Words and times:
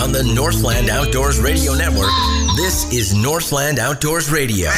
on 0.00 0.12
the 0.12 0.22
Northland 0.34 0.88
Outdoors 0.88 1.40
Radio 1.40 1.74
Network, 1.74 2.10
this 2.56 2.90
is 2.90 3.14
Northland 3.14 3.78
Outdoors 3.78 4.30
Radio. 4.30 4.70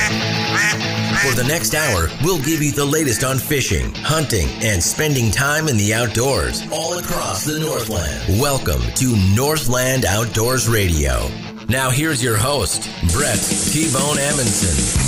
For 1.23 1.35
the 1.35 1.45
next 1.47 1.75
hour, 1.75 2.09
we'll 2.25 2.43
give 2.43 2.61
you 2.61 2.73
the 2.73 2.85
latest 2.85 3.23
on 3.23 3.39
fishing, 3.39 3.95
hunting, 3.95 4.49
and 4.63 4.83
spending 4.83 5.31
time 5.31 5.69
in 5.69 5.77
the 5.77 5.95
outdoors 5.95 6.63
all 6.73 6.99
across 6.99 7.45
the 7.45 7.61
Northland. 7.61 8.41
Welcome 8.41 8.83
to 8.97 9.17
Northland 9.35 10.05
Outdoors 10.05 10.69
Radio. 10.69 11.29
Now, 11.69 11.91
here's 11.91 12.23
your 12.23 12.37
host, 12.37 12.91
Brett 13.13 13.39
T 13.39 13.93
Bone 13.93 14.17
Amundson. 14.17 15.02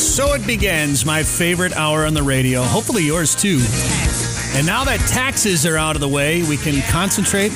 So 0.00 0.32
it 0.32 0.46
begins, 0.46 1.04
my 1.04 1.22
favorite 1.22 1.76
hour 1.76 2.06
on 2.06 2.14
the 2.14 2.22
radio. 2.22 2.62
Hopefully 2.62 3.02
yours 3.02 3.34
too. 3.34 3.60
And 4.56 4.66
now 4.66 4.82
that 4.84 4.98
taxes 5.08 5.66
are 5.66 5.76
out 5.76 5.94
of 5.94 6.00
the 6.00 6.08
way, 6.08 6.42
we 6.42 6.56
can 6.56 6.82
concentrate 6.90 7.52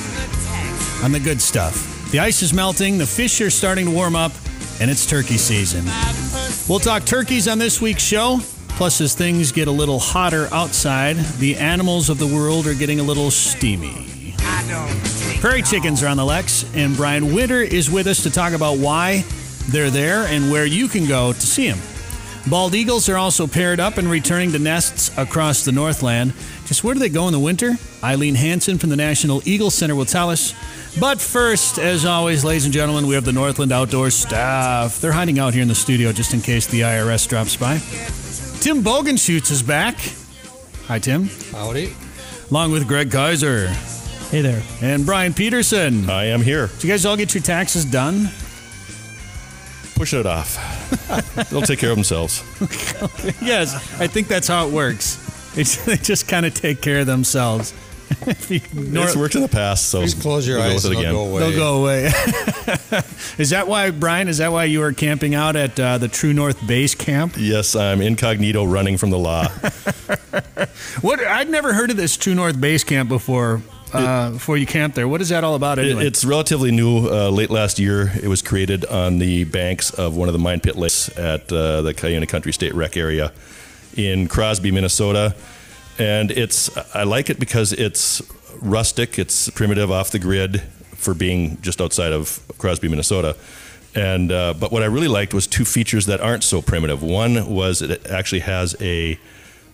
on 1.03 1.11
the 1.11 1.19
good 1.19 1.41
stuff. 1.41 2.11
The 2.11 2.19
ice 2.19 2.43
is 2.43 2.53
melting, 2.53 2.99
the 2.99 3.05
fish 3.07 3.41
are 3.41 3.49
starting 3.49 3.85
to 3.85 3.91
warm 3.91 4.15
up, 4.15 4.31
and 4.79 4.91
it's 4.91 5.07
turkey 5.07 5.37
season. 5.37 5.85
We'll 6.69 6.79
talk 6.79 7.03
turkeys 7.03 7.47
on 7.47 7.57
this 7.57 7.81
week's 7.81 8.03
show. 8.03 8.39
Plus, 8.69 9.01
as 9.01 9.15
things 9.15 9.51
get 9.51 9.67
a 9.67 9.71
little 9.71 9.99
hotter 9.99 10.47
outside, 10.51 11.15
the 11.39 11.55
animals 11.57 12.09
of 12.09 12.19
the 12.19 12.27
world 12.27 12.67
are 12.67 12.75
getting 12.75 12.99
a 12.99 13.03
little 13.03 13.31
steamy. 13.31 14.35
Prairie 15.39 15.63
chickens 15.63 16.03
are 16.03 16.07
on 16.07 16.17
the 16.17 16.23
leks, 16.23 16.63
and 16.75 16.95
Brian 16.95 17.33
Winter 17.33 17.61
is 17.61 17.89
with 17.89 18.05
us 18.05 18.21
to 18.23 18.29
talk 18.29 18.53
about 18.53 18.77
why 18.77 19.25
they're 19.69 19.89
there 19.89 20.27
and 20.27 20.51
where 20.51 20.65
you 20.65 20.87
can 20.87 21.07
go 21.07 21.33
to 21.33 21.41
see 21.41 21.69
them. 21.69 21.79
Bald 22.47 22.75
eagles 22.75 23.09
are 23.09 23.17
also 23.17 23.47
paired 23.47 23.79
up 23.79 23.97
and 23.97 24.07
returning 24.09 24.51
to 24.51 24.59
nests 24.59 25.15
across 25.17 25.65
the 25.65 25.71
Northland. 25.71 26.31
Just 26.67 26.83
where 26.83 26.93
do 26.93 26.99
they 26.99 27.09
go 27.09 27.25
in 27.25 27.33
the 27.33 27.39
winter? 27.39 27.71
Eileen 28.03 28.35
Hansen 28.35 28.77
from 28.77 28.91
the 28.91 28.95
National 28.95 29.41
Eagle 29.47 29.71
Center 29.71 29.95
will 29.95 30.05
tell 30.05 30.29
us. 30.29 30.53
But 30.99 31.19
first, 31.19 31.79
as 31.79 32.05
always, 32.05 32.45
ladies 32.45 32.65
and 32.65 32.73
gentlemen, 32.73 33.07
we 33.07 33.15
have 33.15 33.25
the 33.25 33.31
Northland 33.33 33.71
Outdoors 33.71 34.13
staff. 34.13 35.01
They're 35.01 35.11
hiding 35.11 35.39
out 35.39 35.53
here 35.53 35.63
in 35.63 35.67
the 35.67 35.75
studio 35.75 36.11
just 36.11 36.35
in 36.35 36.41
case 36.41 36.67
the 36.67 36.81
IRS 36.81 37.27
drops 37.27 37.55
by. 37.57 37.77
Tim 38.61 38.83
Bogenschutz 38.83 39.49
is 39.51 39.63
back. 39.63 39.95
Hi, 40.87 40.99
Tim. 40.99 41.29
Howdy. 41.51 41.93
Along 42.51 42.71
with 42.71 42.87
Greg 42.87 43.09
Kaiser 43.11 43.69
Hey 44.29 44.41
there. 44.41 44.61
and 44.83 45.03
Brian 45.03 45.33
Peterson. 45.33 46.07
I 46.11 46.25
am 46.25 46.41
here. 46.43 46.67
Did 46.67 46.83
you 46.83 46.89
guys 46.91 47.07
all 47.07 47.17
get 47.17 47.33
your 47.33 47.41
taxes 47.41 47.85
done? 47.85 48.29
Pushing 49.95 50.19
it 50.19 50.25
off. 50.25 50.57
They'll 51.49 51.61
take 51.61 51.79
care 51.79 51.89
of 51.91 51.95
themselves. 51.95 52.43
yes, 53.41 53.73
I 53.99 54.07
think 54.07 54.27
that's 54.27 54.47
how 54.47 54.67
it 54.67 54.73
works. 54.73 55.17
It's, 55.57 55.83
they 55.85 55.95
just 55.97 56.27
kind 56.27 56.45
of 56.45 56.53
take 56.53 56.81
care 56.81 56.99
of 56.99 57.07
themselves. 57.07 57.73
If 58.27 58.51
you 58.51 58.57
ignore 58.57 59.05
it's 59.05 59.15
worked 59.15 59.33
in 59.35 59.41
the 59.41 59.47
past, 59.47 59.89
so 59.89 60.01
Just 60.03 60.21
close 60.21 60.47
your 60.47 60.59
we'll 60.59 60.73
eyes 60.73 60.83
go 60.83 60.89
with 60.89 60.99
it 60.99 61.01
they'll 61.01 61.01
again. 61.01 61.13
go 61.13 61.25
away. 61.25 61.39
they'll 61.39 61.57
go 61.57 61.81
away. 61.81 62.05
is 63.39 63.49
that 63.49 63.67
why, 63.67 63.89
Brian? 63.89 64.27
Is 64.27 64.37
that 64.37 64.51
why 64.51 64.65
you 64.65 64.79
were 64.81 64.93
camping 64.93 65.33
out 65.33 65.55
at 65.55 65.79
uh, 65.79 65.97
the 65.97 66.07
True 66.07 66.31
North 66.33 66.65
Base 66.67 66.93
Camp? 66.93 67.33
Yes, 67.37 67.75
I'm 67.75 68.01
incognito 68.01 68.63
running 68.63 68.97
from 68.97 69.09
the 69.09 69.17
law. 69.17 69.47
What? 71.01 71.19
I'd 71.25 71.49
never 71.49 71.73
heard 71.73 71.89
of 71.89 71.97
this 71.97 72.15
True 72.15 72.35
North 72.35 72.59
Base 72.61 72.83
Camp 72.83 73.09
before. 73.09 73.61
Uh, 73.95 74.31
before 74.31 74.57
you 74.57 74.65
camp 74.65 74.93
there, 74.95 75.07
what 75.07 75.21
is 75.21 75.29
that 75.29 75.43
all 75.43 75.55
about? 75.55 75.79
It- 75.79 75.97
it's 76.05 76.23
relatively 76.25 76.71
new. 76.71 77.07
Uh, 77.09 77.29
late 77.29 77.49
last 77.49 77.79
year, 77.79 78.11
it 78.21 78.27
was 78.27 78.41
created 78.41 78.85
on 78.85 79.19
the 79.19 79.43
banks 79.45 79.91
of 79.91 80.15
one 80.15 80.27
of 80.29 80.33
the 80.33 80.39
mine 80.39 80.59
pit 80.59 80.75
lakes 80.75 81.09
at 81.17 81.51
uh, 81.51 81.81
the 81.81 81.93
Cuyuna 81.93 82.27
Country 82.27 82.51
State 82.53 82.73
Rec 82.73 82.97
area 82.97 83.31
in 83.95 84.27
Crosby, 84.27 84.71
Minnesota. 84.71 85.35
And 85.97 86.31
it's 86.31 86.69
I 86.95 87.03
like 87.03 87.29
it 87.29 87.39
because 87.39 87.71
it's 87.73 88.21
rustic, 88.61 89.17
it's 89.17 89.49
primitive, 89.51 89.91
off 89.91 90.11
the 90.11 90.19
grid 90.19 90.61
for 90.95 91.13
being 91.13 91.57
just 91.61 91.79
outside 91.81 92.11
of 92.11 92.39
Crosby, 92.57 92.87
Minnesota. 92.89 93.35
And 93.95 94.29
uh, 94.31 94.53
but 94.59 94.73
what 94.73 94.83
I 94.83 94.87
really 94.87 95.07
liked 95.07 95.33
was 95.33 95.47
two 95.47 95.63
features 95.63 96.05
that 96.07 96.19
aren't 96.19 96.43
so 96.43 96.61
primitive. 96.61 97.01
One 97.01 97.47
was 97.49 97.81
it 97.81 98.05
actually 98.07 98.41
has 98.41 98.75
a 98.81 99.17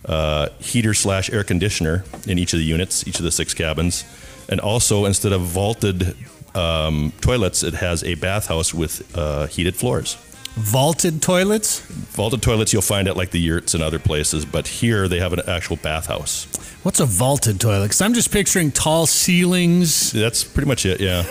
uh, 0.06 0.48
heater 0.58 0.94
slash 0.94 1.30
air 1.30 1.44
conditioner 1.44 2.04
in 2.26 2.38
each 2.38 2.52
of 2.52 2.58
the 2.58 2.64
units, 2.64 3.06
each 3.06 3.18
of 3.18 3.24
the 3.24 3.30
six 3.32 3.54
cabins, 3.54 4.04
and 4.48 4.60
also 4.60 5.04
instead 5.04 5.32
of 5.32 5.42
vaulted 5.42 6.16
um, 6.54 7.12
toilets, 7.20 7.62
it 7.62 7.74
has 7.74 8.02
a 8.04 8.14
bathhouse 8.16 8.74
with 8.74 9.16
uh, 9.16 9.46
heated 9.46 9.74
floors. 9.76 10.16
vaulted 10.56 11.22
toilets. 11.22 11.80
Vaulted 12.12 12.42
toilets 12.42 12.72
you'll 12.72 12.82
find 12.82 13.08
at 13.08 13.16
like 13.16 13.30
the 13.30 13.40
yurts 13.40 13.72
and 13.74 13.82
other 13.82 13.98
places, 13.98 14.44
but 14.44 14.66
here 14.66 15.08
they 15.08 15.18
have 15.18 15.32
an 15.32 15.40
actual 15.48 15.76
bathhouse. 15.76 16.46
What's 16.82 16.98
a 17.00 17.06
vaulted 17.06 17.60
toilet? 17.60 17.84
Because 17.86 18.00
I'm 18.02 18.12
just 18.12 18.30
picturing 18.32 18.70
tall 18.72 19.06
ceilings. 19.06 20.10
That's 20.12 20.42
pretty 20.44 20.66
much 20.68 20.84
it. 20.84 21.00
Yeah, 21.00 21.22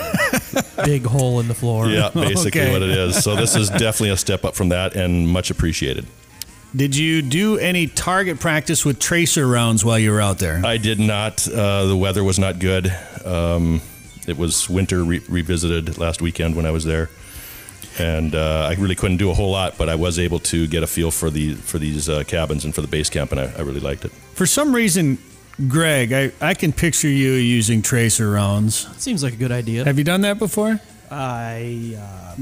Big 0.86 1.06
hole 1.06 1.40
in 1.42 1.48
the 1.50 1.54
floor. 1.54 1.88
yeah, 1.88 2.10
basically 2.14 2.62
Okay. 2.62 2.72
what 2.72 2.82
it 2.82 2.90
is. 2.90 3.22
So 3.22 3.36
this 3.36 3.56
is 3.56 3.70
definitely 3.70 4.10
a 4.12 4.18
step 4.18 4.46
up 4.46 4.56
from 4.56 4.70
that, 4.70 4.96
and 4.96 5.28
much 5.28 5.52
appreciated. 5.52 6.06
Did 6.74 6.96
you 6.96 7.22
do 7.22 7.58
any 7.58 7.88
target 7.88 8.40
practice 8.40 8.86
with 8.86 8.98
tracer 8.98 9.46
rounds 9.46 9.84
while 9.84 10.00
you 10.00 10.12
were 10.12 10.22
out 10.22 10.40
there? 10.40 10.62
I 10.66 10.78
did 10.78 11.00
not. 11.00 11.46
Uh, 11.48 11.86
the 11.86 11.98
weather 11.98 12.24
was 12.24 12.40
not 12.40 12.60
good. 12.60 12.92
Um, 13.26 13.82
it 14.26 14.38
was 14.38 14.70
winter 14.70 15.04
re- 15.04 15.22
revisited 15.28 15.98
last 15.98 16.22
weekend 16.22 16.56
when 16.56 16.66
I 16.66 16.72
was 16.72 16.86
there, 16.86 17.10
and 18.00 18.34
uh, 18.34 18.70
I 18.72 18.76
really 18.80 18.96
couldn't 18.96 19.18
do 19.18 19.30
a 19.32 19.34
whole 19.34 19.52
lot. 19.52 19.78
But 19.78 19.90
I 19.90 19.96
was 19.96 20.18
able 20.18 20.40
to 20.40 20.66
get 20.68 20.82
a 20.82 20.88
feel 20.88 21.12
for 21.12 21.30
the 21.30 21.56
for 21.56 21.78
these 21.78 22.08
uh, 22.08 22.24
cabins 22.24 22.64
and 22.64 22.74
for 22.74 22.82
the 22.82 22.88
base 22.88 23.10
camp, 23.10 23.32
and 23.32 23.42
I, 23.42 23.52
I 23.58 23.62
really 23.62 23.82
liked 23.82 24.06
it. 24.06 24.12
For 24.12 24.46
some 24.46 24.74
reason, 24.74 25.18
Greg, 25.68 26.14
I, 26.14 26.32
I 26.40 26.54
can 26.54 26.72
picture 26.72 27.10
you 27.10 27.34
using 27.34 27.82
tracer 27.82 28.32
rounds. 28.32 28.88
Seems 28.98 29.24
like 29.24 29.34
a 29.34 29.38
good 29.38 29.52
idea. 29.52 29.84
Have 29.84 29.98
you 29.98 30.06
done 30.06 30.22
that 30.22 30.40
before? 30.40 30.80
I 31.10 31.98
uh, 32.00 32.36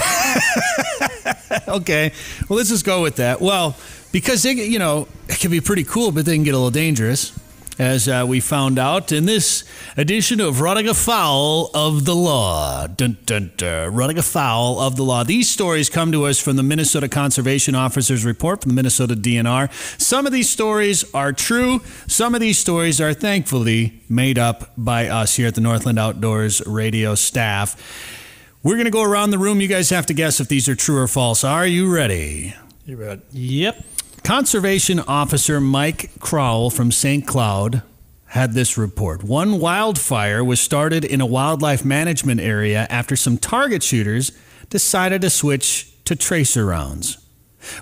Okay. 1.68 2.12
Well, 2.48 2.56
let's 2.56 2.70
just 2.70 2.84
go 2.84 3.02
with 3.02 3.16
that. 3.16 3.40
Well, 3.40 3.76
because 4.12 4.42
they, 4.42 4.52
you 4.52 4.78
know, 4.78 5.08
it 5.28 5.38
can 5.38 5.50
be 5.50 5.60
pretty 5.60 5.84
cool, 5.84 6.10
but 6.12 6.24
they 6.24 6.34
can 6.34 6.44
get 6.44 6.54
a 6.54 6.56
little 6.56 6.70
dangerous, 6.70 7.38
as 7.78 8.08
uh, 8.08 8.24
we 8.26 8.40
found 8.40 8.78
out 8.78 9.12
in 9.12 9.26
this 9.26 9.64
edition 9.96 10.40
of 10.40 10.60
Running 10.60 10.88
Afoul 10.88 11.70
of 11.74 12.04
the 12.04 12.14
Law. 12.14 12.86
Dun, 12.86 13.18
dun, 13.26 13.52
dun. 13.56 13.92
Running 13.94 14.16
Afoul 14.16 14.80
of 14.80 14.96
the 14.96 15.02
Law. 15.02 15.24
These 15.24 15.50
stories 15.50 15.90
come 15.90 16.12
to 16.12 16.24
us 16.24 16.40
from 16.40 16.56
the 16.56 16.62
Minnesota 16.62 17.08
Conservation 17.08 17.74
Officers 17.74 18.24
Report 18.24 18.62
from 18.62 18.70
the 18.70 18.74
Minnesota 18.76 19.14
DNR. 19.14 19.70
Some 20.00 20.24
of 20.26 20.32
these 20.32 20.48
stories 20.48 21.04
are 21.14 21.32
true. 21.32 21.80
Some 22.06 22.34
of 22.34 22.40
these 22.40 22.58
stories 22.58 23.00
are 23.00 23.12
thankfully 23.12 24.00
made 24.08 24.38
up 24.38 24.72
by 24.78 25.08
us 25.08 25.36
here 25.36 25.48
at 25.48 25.54
the 25.56 25.60
Northland 25.60 25.98
Outdoors 25.98 26.64
radio 26.66 27.14
staff. 27.14 28.24
We're 28.66 28.74
going 28.74 28.86
to 28.86 28.90
go 28.90 29.04
around 29.04 29.30
the 29.30 29.38
room. 29.38 29.60
You 29.60 29.68
guys 29.68 29.90
have 29.90 30.06
to 30.06 30.12
guess 30.12 30.40
if 30.40 30.48
these 30.48 30.68
are 30.68 30.74
true 30.74 30.98
or 31.00 31.06
false. 31.06 31.44
Are 31.44 31.68
you 31.68 31.88
ready? 31.88 32.52
You 32.84 32.96
bet. 32.96 33.20
yep. 33.30 33.84
Conservation 34.24 34.98
Officer 34.98 35.60
Mike 35.60 36.10
Crowell 36.18 36.70
from 36.70 36.90
St. 36.90 37.24
Cloud 37.24 37.84
had 38.24 38.54
this 38.54 38.76
report. 38.76 39.22
One 39.22 39.60
wildfire 39.60 40.42
was 40.42 40.58
started 40.58 41.04
in 41.04 41.20
a 41.20 41.26
wildlife 41.26 41.84
management 41.84 42.40
area 42.40 42.88
after 42.90 43.14
some 43.14 43.38
target 43.38 43.84
shooters 43.84 44.32
decided 44.68 45.20
to 45.20 45.30
switch 45.30 45.92
to 46.04 46.16
tracer 46.16 46.66
rounds. 46.66 47.18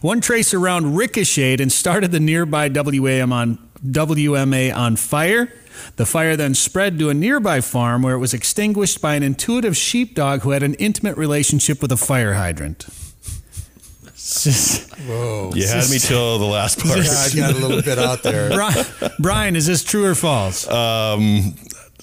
One 0.02 0.20
tracer 0.20 0.58
round 0.58 0.98
ricocheted 0.98 1.62
and 1.62 1.72
started 1.72 2.12
the 2.12 2.20
nearby 2.20 2.68
WM 2.68 3.32
on, 3.32 3.56
WMA 3.82 4.76
on 4.76 4.96
fire. 4.96 5.50
The 5.96 6.06
fire 6.06 6.36
then 6.36 6.54
spread 6.54 6.98
to 6.98 7.08
a 7.10 7.14
nearby 7.14 7.60
farm 7.60 8.02
where 8.02 8.14
it 8.14 8.18
was 8.18 8.34
extinguished 8.34 9.00
by 9.00 9.14
an 9.14 9.22
intuitive 9.22 9.76
sheepdog 9.76 10.40
who 10.42 10.50
had 10.50 10.62
an 10.62 10.74
intimate 10.74 11.16
relationship 11.16 11.80
with 11.82 11.92
a 11.92 11.96
fire 11.96 12.34
hydrant. 12.34 12.86
Just- 14.14 14.90
Whoa. 15.06 15.50
You 15.54 15.66
had 15.66 15.88
me 15.90 15.98
till 15.98 16.38
the 16.38 16.44
last 16.46 16.78
part. 16.78 16.96
Yeah, 16.98 17.10
I 17.12 17.28
got 17.34 17.54
a 17.54 17.58
little 17.58 17.82
bit 17.82 17.98
out 17.98 18.22
there. 18.22 18.50
Brian, 18.50 18.86
Brian, 19.18 19.56
is 19.56 19.66
this 19.66 19.84
true 19.84 20.04
or 20.06 20.14
false? 20.14 20.66
Um, 20.68 21.54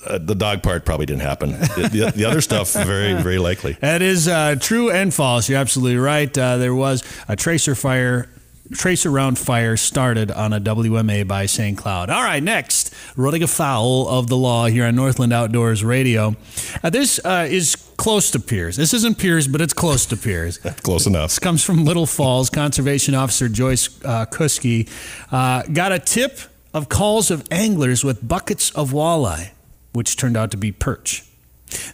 uh, 0.06 0.18
the 0.20 0.36
dog 0.36 0.62
part 0.64 0.86
probably 0.86 1.06
didn't 1.06 1.22
happen. 1.24 1.52
The, 1.52 1.90
the, 1.92 2.12
the 2.16 2.26
other 2.26 2.42
stuff, 2.42 2.74
very, 2.74 3.14
very 3.22 3.38
likely. 3.40 3.74
That 3.82 4.02
is 4.02 4.28
uh, 4.28 4.56
true 4.60 4.92
and 4.92 5.14
false. 5.14 5.50
You're 5.50 5.60
absolutely 5.60 5.98
right. 5.98 6.36
Uh, 6.38 6.58
there 6.58 6.76
was 6.76 7.04
a 7.28 7.36
tracer 7.36 7.76
fire, 7.76 8.30
tracer 8.72 9.10
round 9.10 9.38
fire 9.38 9.78
started 9.78 10.32
on 10.32 10.54
a 10.54 10.60
WMA 10.60 11.28
by 11.28 11.46
St. 11.46 11.78
Cloud. 11.78 12.10
All 12.10 12.24
right, 12.24 12.42
next, 12.42 12.94
running 13.16 13.44
afoul 13.44 14.08
of 14.08 14.28
the 14.28 14.38
law 14.38 14.66
here 14.68 14.86
on 14.86 14.96
Northland 14.96 15.34
Outdoors 15.34 15.84
Radio. 15.84 16.36
Uh, 16.84 16.90
this 16.90 17.20
uh, 17.26 17.48
is 17.50 17.76
close 17.98 18.32
to 18.32 18.40
Pierz. 18.40 18.76
This 18.78 18.94
isn't 18.94 19.18
Pierz, 19.18 19.52
but 19.52 19.62
it's 19.62 19.74
close 19.74 20.06
to 20.08 20.16
Pierz. 20.16 20.60
Close 20.84 21.06
enough. 21.06 21.30
This 21.32 21.40
comes 21.40 21.64
from 21.64 21.86
Little 21.86 22.06
Falls. 22.06 22.50
Conservation 22.50 23.14
Officer 23.14 23.48
Joyce 23.48 23.90
uh, 24.04 24.26
Kuski 24.26 24.90
uh, 25.32 25.64
got 25.72 25.92
a 25.92 26.00
tip 26.00 26.40
of 26.74 26.90
calls 26.90 27.30
of 27.30 27.46
anglers 27.52 28.04
with 28.04 28.28
buckets 28.28 28.72
of 28.72 28.92
walleye. 28.92 29.52
which 29.94 30.16
turned 30.16 30.38
out 30.38 30.52
to 30.52 30.58
be 30.58 30.72
perch. 30.72 31.24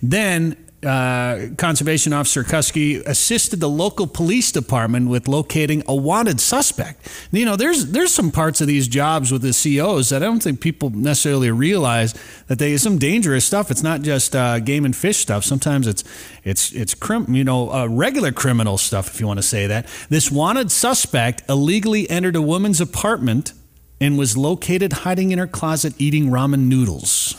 Then 0.01 0.55
uh, 0.87 1.49
Conservation 1.57 2.13
Officer 2.13 2.43
Kusky 2.43 3.05
assisted 3.05 3.59
the 3.59 3.69
local 3.69 4.07
police 4.07 4.51
department 4.51 5.09
with 5.09 5.27
locating 5.27 5.83
a 5.87 5.95
wanted 5.95 6.39
suspect. 6.39 7.07
You 7.31 7.45
know, 7.45 7.55
there's 7.55 7.87
there's 7.87 8.13
some 8.13 8.31
parts 8.31 8.61
of 8.61 8.67
these 8.67 8.87
jobs 8.87 9.31
with 9.31 9.41
the 9.41 9.51
COs 9.51 10.09
that 10.09 10.23
I 10.23 10.25
don't 10.25 10.41
think 10.41 10.61
people 10.61 10.89
necessarily 10.89 11.51
realize 11.51 12.13
that 12.47 12.59
they 12.59 12.77
some 12.77 12.97
dangerous 12.97 13.45
stuff. 13.45 13.69
It's 13.69 13.83
not 13.83 14.01
just 14.01 14.35
uh, 14.35 14.59
game 14.59 14.85
and 14.85 14.95
fish 14.95 15.17
stuff. 15.17 15.43
Sometimes 15.43 15.87
it's 15.87 16.03
it's 16.43 16.71
it's 16.71 16.93
crim- 16.93 17.35
you 17.35 17.43
know 17.43 17.71
uh, 17.71 17.87
regular 17.87 18.31
criminal 18.31 18.77
stuff, 18.77 19.13
if 19.13 19.19
you 19.19 19.27
want 19.27 19.39
to 19.39 19.43
say 19.43 19.67
that. 19.67 19.87
This 20.09 20.31
wanted 20.31 20.71
suspect 20.71 21.43
illegally 21.49 22.09
entered 22.09 22.35
a 22.35 22.41
woman's 22.41 22.79
apartment 22.79 23.53
and 23.99 24.17
was 24.17 24.37
located 24.37 24.93
hiding 24.93 25.31
in 25.31 25.39
her 25.39 25.47
closet 25.47 25.93
eating 25.97 26.27
ramen 26.27 26.67
noodles. 26.67 27.35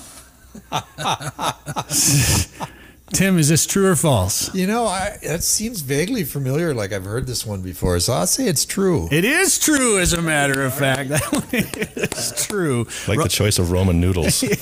Tim, 3.12 3.38
is 3.38 3.49
this 3.49 3.66
true 3.66 3.87
or 3.87 3.96
false? 3.96 4.55
You 4.55 4.66
know, 4.66 4.87
I, 4.87 5.16
that 5.22 5.43
seems 5.43 5.81
vaguely 5.81 6.25
familiar. 6.25 6.75
Like 6.75 6.93
I've 6.93 7.05
heard 7.05 7.26
this 7.26 7.46
one 7.46 7.62
before, 7.62 7.99
so 8.00 8.12
I'll 8.12 8.26
say 8.26 8.46
it's 8.46 8.64
true. 8.64 9.08
It 9.10 9.25
is 9.25 9.58
true, 9.58 9.99
as 9.99 10.12
a 10.12 10.20
matter 10.22 10.64
of 10.64 10.75
fact. 10.75 11.08
That 11.19 11.32
one 11.32 11.44
is 11.52 12.46
true. 12.46 12.87
Like 13.06 13.19
the 13.22 13.28
choice 13.28 13.58
of 13.58 13.70
Roman 13.70 14.00
noodles. 14.00 14.40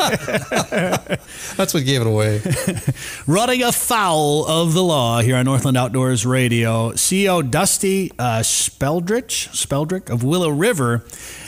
That's 1.56 1.74
what 1.74 1.84
gave 1.84 2.02
it 2.02 2.06
away. 2.06 2.40
Running 3.26 3.62
afoul 3.62 4.46
of 4.46 4.74
the 4.74 4.82
law 4.82 5.20
here 5.20 5.36
on 5.36 5.44
Northland 5.44 5.76
Outdoors 5.76 6.24
Radio, 6.24 6.92
CEO 6.92 7.48
Dusty 7.48 8.12
uh, 8.18 8.42
Speldrich, 8.42 9.48
Speldrich 9.52 10.08
of 10.08 10.22
Willow 10.22 10.50
River 10.50 11.04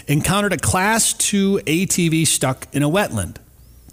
encountered 0.09 0.53
a 0.53 0.59
Class 0.59 1.13
2 1.15 1.61
ATV 1.67 2.27
stuck 2.27 2.67
in 2.73 2.83
a 2.83 2.89
wetland. 2.89 3.37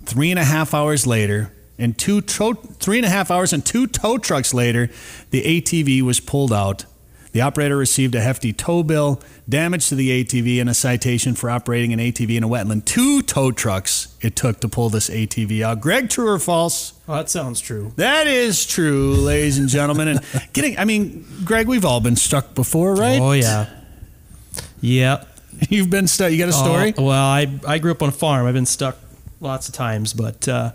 Three 0.06 0.32
and 0.32 0.40
a 0.40 0.44
half 0.44 0.74
hours 0.74 1.06
later, 1.06 1.52
and 1.78 1.98
two 1.98 2.22
tow, 2.22 2.54
three 2.54 2.98
and 2.98 3.06
a 3.06 3.10
half 3.10 3.30
hours 3.32 3.54
and 3.54 3.66
two 3.66 3.88
tow 3.88 4.18
trucks 4.18 4.54
later, 4.54 4.90
the 5.32 5.44
ATV 5.62 6.02
was 6.02 6.20
pulled 6.20 6.54
out. 6.54 6.86
The 7.34 7.42
operator 7.42 7.76
received 7.76 8.16
a 8.16 8.22
hefty 8.22 8.54
tow 8.54 8.82
bill, 8.82 9.22
damage 9.50 9.90
to 9.90 9.96
the 9.96 10.24
ATV, 10.24 10.62
and 10.62 10.70
a 10.70 10.74
citation 10.74 11.36
for 11.36 11.50
operating 11.50 11.92
an 11.92 12.00
ATV 12.00 12.38
in 12.38 12.44
a 12.46 12.48
wetland. 12.48 12.86
Two 12.86 13.22
tow 13.22 13.52
trucks 13.52 14.16
it 14.22 14.38
took 14.38 14.62
to 14.62 14.70
pull 14.70 14.90
this 14.90 15.10
ATV 15.10 15.62
out. 15.62 15.82
Greg, 15.82 16.10
true 16.10 16.30
or 16.30 16.40
false? 16.40 16.94
Oh, 17.10 17.16
that 17.16 17.30
sounds 17.30 17.60
true. 17.60 17.92
That 17.98 18.28
is 18.28 18.66
true, 18.66 19.16
ladies 19.16 19.58
and 19.58 19.68
gentlemen. 19.68 20.08
And 20.08 20.22
getting, 20.54 20.80
I 20.80 20.86
mean, 20.86 21.26
Greg, 21.44 21.68
we've 21.68 21.84
all 21.84 22.00
been 22.00 22.16
stuck 22.16 22.56
before, 22.56 22.96
right? 22.96 23.20
Oh 23.20 23.34
yeah. 23.34 23.70
Yep. 24.80 25.28
You've 25.70 25.90
been 25.90 26.08
stuck. 26.08 26.32
You 26.32 26.38
got 26.38 26.50
a 26.50 26.54
story? 26.54 26.94
Oh, 26.98 27.04
well, 27.04 27.26
I 27.26 27.60
I 27.68 27.80
grew 27.80 27.92
up 27.92 28.02
on 28.02 28.10
a 28.10 28.14
farm. 28.14 28.46
I've 28.46 28.54
been 28.54 28.66
stuck 28.66 28.98
lots 29.42 29.68
of 29.68 29.74
times, 29.74 30.14
but 30.14 30.48
uh, 30.48 30.72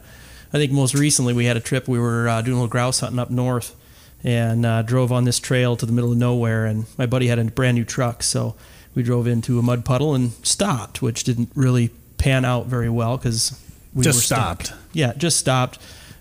I 0.52 0.58
think 0.58 0.72
most 0.72 0.94
recently 0.94 1.32
we 1.32 1.44
had 1.44 1.56
a 1.56 1.60
trip. 1.60 1.86
We 1.88 1.98
were 1.98 2.28
uh, 2.28 2.42
doing 2.42 2.54
a 2.54 2.56
little 2.60 2.68
grouse 2.68 3.00
hunting 3.00 3.18
up 3.18 3.30
north, 3.30 3.74
and 4.24 4.66
uh, 4.66 4.82
drove 4.82 5.12
on 5.12 5.24
this 5.24 5.38
trail 5.38 5.76
to 5.76 5.86
the 5.86 5.92
middle 5.92 6.12
of 6.12 6.18
nowhere. 6.18 6.66
And 6.66 6.86
my 6.98 7.06
buddy 7.06 7.28
had 7.28 7.38
a 7.38 7.44
brand 7.44 7.76
new 7.76 7.84
truck, 7.84 8.22
so 8.22 8.54
we 8.94 9.02
drove 9.02 9.26
into 9.26 9.58
a 9.58 9.62
mud 9.62 9.84
puddle 9.84 10.14
and 10.14 10.32
stopped, 10.44 11.00
which 11.02 11.24
didn't 11.24 11.50
really 11.54 11.90
pan 12.18 12.44
out 12.44 12.66
very 12.66 12.88
well 12.90 13.16
because 13.16 13.58
we 13.94 14.04
Just 14.04 14.26
stuck. 14.26 14.62
stopped. 14.64 14.80
Yeah, 14.92 15.12
just 15.14 15.38
stopped. 15.38 15.78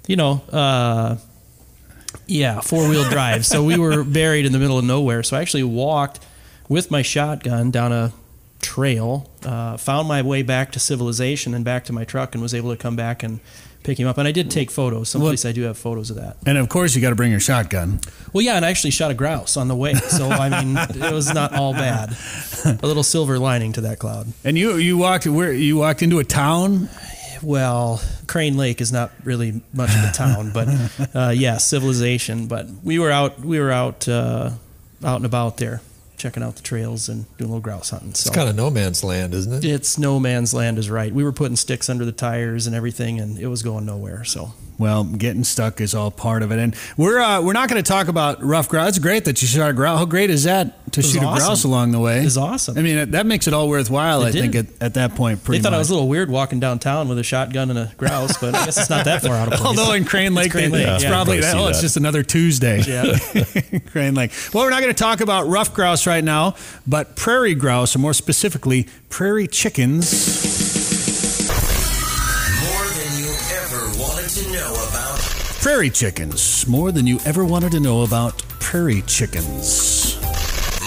You 0.08 0.16
know. 0.16 0.42
Uh, 0.52 1.18
yeah, 2.26 2.62
four 2.62 2.88
wheel 2.90 3.08
drive. 3.10 3.46
So 3.46 3.64
we 3.64 3.78
were 3.78 4.04
buried 4.20 4.46
in 4.46 4.52
the 4.52 4.60
middle 4.60 4.78
of 4.78 4.86
nowhere. 4.86 5.24
So 5.24 5.38
I 5.38 5.42
actually 5.42 5.64
walked 5.64 6.20
with 6.68 6.92
my 6.92 7.02
shotgun 7.02 7.72
down 7.72 7.92
a 7.92 8.14
trail, 8.62 9.30
uh, 9.44 9.78
found 9.78 10.08
my 10.08 10.22
way 10.22 10.42
back 10.44 10.72
to 10.74 10.80
civilization 10.80 11.54
and 11.54 11.64
back 11.66 11.86
to 11.86 11.94
my 11.94 12.04
truck, 12.04 12.34
and 12.34 12.42
was 12.42 12.54
able 12.54 12.72
to 12.72 12.78
come 12.78 12.96
back 12.96 13.24
and 13.24 13.40
pick 13.84 14.00
him 14.00 14.08
up. 14.08 14.18
And 14.18 14.28
I 14.28 14.32
did 14.32 14.52
take 14.52 14.72
photos. 14.72 15.10
Someplace 15.10 15.46
I 15.46 15.52
do 15.52 15.64
have 15.64 15.78
photos 15.78 16.10
of 16.10 16.18
that. 16.18 16.38
And 16.46 16.58
of 16.58 16.70
course, 16.70 16.96
you 16.96 17.02
got 17.02 17.10
to 17.10 17.16
bring 17.16 17.32
your 17.32 17.40
shotgun. 17.40 18.00
Well, 18.34 18.44
yeah, 18.44 18.56
and 18.56 18.66
I 18.66 18.70
actually 18.70 18.92
shot 18.92 19.12
a 19.12 19.14
grouse 19.14 19.58
on 19.58 19.68
the 19.68 19.76
way. 19.76 19.94
So 19.94 20.30
I 20.30 20.64
mean, 20.64 20.78
it 21.04 21.14
was 21.14 21.34
not 21.34 21.54
all 21.54 21.74
bad. 21.74 22.16
A 22.66 22.86
little 22.86 23.04
silver 23.04 23.40
lining 23.40 23.74
to 23.74 23.82
that 23.82 24.00
cloud. 24.00 24.28
And 24.44 24.58
you 24.58 24.76
you 24.78 24.98
walked 24.98 25.28
where 25.28 25.54
you 25.54 25.78
walked 25.78 26.02
into 26.02 26.20
a 26.20 26.24
town. 26.24 26.90
Well, 27.42 28.02
Crane 28.28 28.58
Lake 28.58 28.82
is 28.82 28.92
not 28.92 29.12
really 29.24 29.62
much 29.74 29.92
of 29.96 30.04
a 30.04 30.12
town, 30.12 30.52
but 30.54 30.68
uh, 31.16 31.30
yeah, 31.30 31.58
civilization. 31.58 32.48
But 32.48 32.68
we 32.84 33.00
were 33.00 33.12
out, 33.12 33.40
we 33.40 33.60
were 33.60 33.72
out, 33.72 34.08
uh, 34.10 34.52
out 35.04 35.16
and 35.18 35.26
about 35.26 35.58
there, 35.58 35.82
checking 36.20 36.44
out 36.44 36.56
the 36.56 36.62
trails 36.62 37.10
and 37.10 37.26
doing 37.38 37.50
a 37.50 37.54
little 37.54 37.62
grouse 37.62 37.90
hunting. 37.90 38.14
So 38.14 38.28
It's 38.28 38.36
kind 38.36 38.50
of 38.50 38.56
no 38.56 38.70
man's 38.70 39.04
land, 39.04 39.34
isn't 39.34 39.52
it? 39.64 39.66
it's 39.66 39.98
no 39.98 40.20
man's 40.20 40.54
land, 40.54 40.78
is 40.78 40.90
right. 40.90 41.14
We 41.14 41.24
were 41.24 41.32
putting 41.32 41.56
sticks 41.56 41.90
under 41.90 42.06
the 42.06 42.12
tires 42.12 42.68
and 42.68 42.76
everything, 42.76 43.20
and 43.20 43.40
it 43.40 43.48
was 43.48 43.64
going 43.64 43.86
nowhere. 43.86 44.24
So 44.26 44.54
Well, 44.80 45.04
getting 45.04 45.44
stuck 45.44 45.82
is 45.82 45.94
all 45.94 46.10
part 46.10 46.42
of 46.42 46.52
it, 46.54 46.58
and 46.58 46.74
we're 46.98 47.20
uh, 47.20 47.42
we're 47.42 47.54
not 47.54 47.70
going 47.70 47.84
to 47.84 47.88
talk 47.88 48.08
about 48.08 48.42
rough 48.42 48.70
grouse. 48.70 48.90
It's 48.90 49.00
great 49.00 49.26
that 49.26 49.42
you 49.42 49.48
shot 49.48 49.70
a 49.70 49.74
grouse. 49.74 50.00
How 50.00 50.06
great 50.06 50.30
is 50.30 50.46
that 50.46 50.92
to 50.94 51.00
was 51.02 51.12
shoot 51.12 51.18
a 51.18 51.26
grouse 51.26 51.66
along 51.66 51.92
the 51.92 52.00
way? 52.00 52.22
It 52.22 52.24
was 52.24 52.38
awesome. 52.38 52.78
I 52.78 52.82
mean, 52.82 52.96
that- 52.96 53.12
that 53.12 53.26
makes 53.26 53.46
it 53.48 53.54
all 53.54 53.68
worthwhile. 53.68 54.24
It 54.24 54.30
I 54.30 54.32
think 54.32 54.56
at, 54.56 54.68
at 54.80 54.94
that 54.94 55.16
point, 55.16 55.44
pretty 55.44 55.60
they 55.60 55.64
thought 55.64 55.72
much. 55.72 55.76
I 55.76 55.80
was 55.80 55.90
a 55.90 55.94
little 55.96 56.08
weird 56.08 56.32
walking 56.32 56.60
downtown 56.62 57.10
with 57.10 57.20
a 57.20 57.24
shotgun 57.24 57.70
and 57.70 57.78
a 57.78 57.92
grouse, 57.98 58.38
but 58.38 58.56
I 58.56 58.66
guess 58.66 58.78
it's 58.78 58.90
not 58.90 59.04
that 59.06 59.22
far 59.22 59.36
out 59.36 59.50
of 59.52 59.56
place. 59.60 59.66
Although 59.66 59.92
in 59.94 60.06
Crane 60.06 60.34
Lake, 60.34 60.52
Crane 60.52 60.72
they- 60.72 60.86
Lake, 60.86 60.88
it's 60.88 61.04
yeah. 61.04 61.10
probably 61.10 61.40
Probably 61.42 61.60
oh, 61.62 61.66
see 61.66 61.70
it's 61.72 61.82
just 61.82 61.98
another 61.98 62.24
Tuesday. 62.24 62.82
yeah. 62.88 63.80
Crane 63.92 64.16
Lake. 64.16 64.32
Well, 64.54 64.64
we're 64.64 64.70
not 64.70 64.82
going 64.82 64.94
to 64.94 64.98
talk 64.98 65.20
about 65.20 65.48
rough 65.48 65.74
grouse 65.74 66.08
right 66.08 66.24
now, 66.24 66.56
but 66.88 67.18
prairie 67.18 67.54
grouse, 67.56 67.96
or 67.96 68.00
more 68.00 68.14
specifically, 68.14 68.88
prairie 69.10 69.48
chickens. 69.48 70.59
Prairie 75.62 75.90
chickens. 75.90 76.66
More 76.68 76.94
than 76.94 77.06
you 77.06 77.20
ever 77.26 77.44
wanted 77.44 77.74
to 77.74 77.82
know 77.82 78.04
about 78.04 78.38
prairie 78.62 79.02
chickens. 79.02 80.16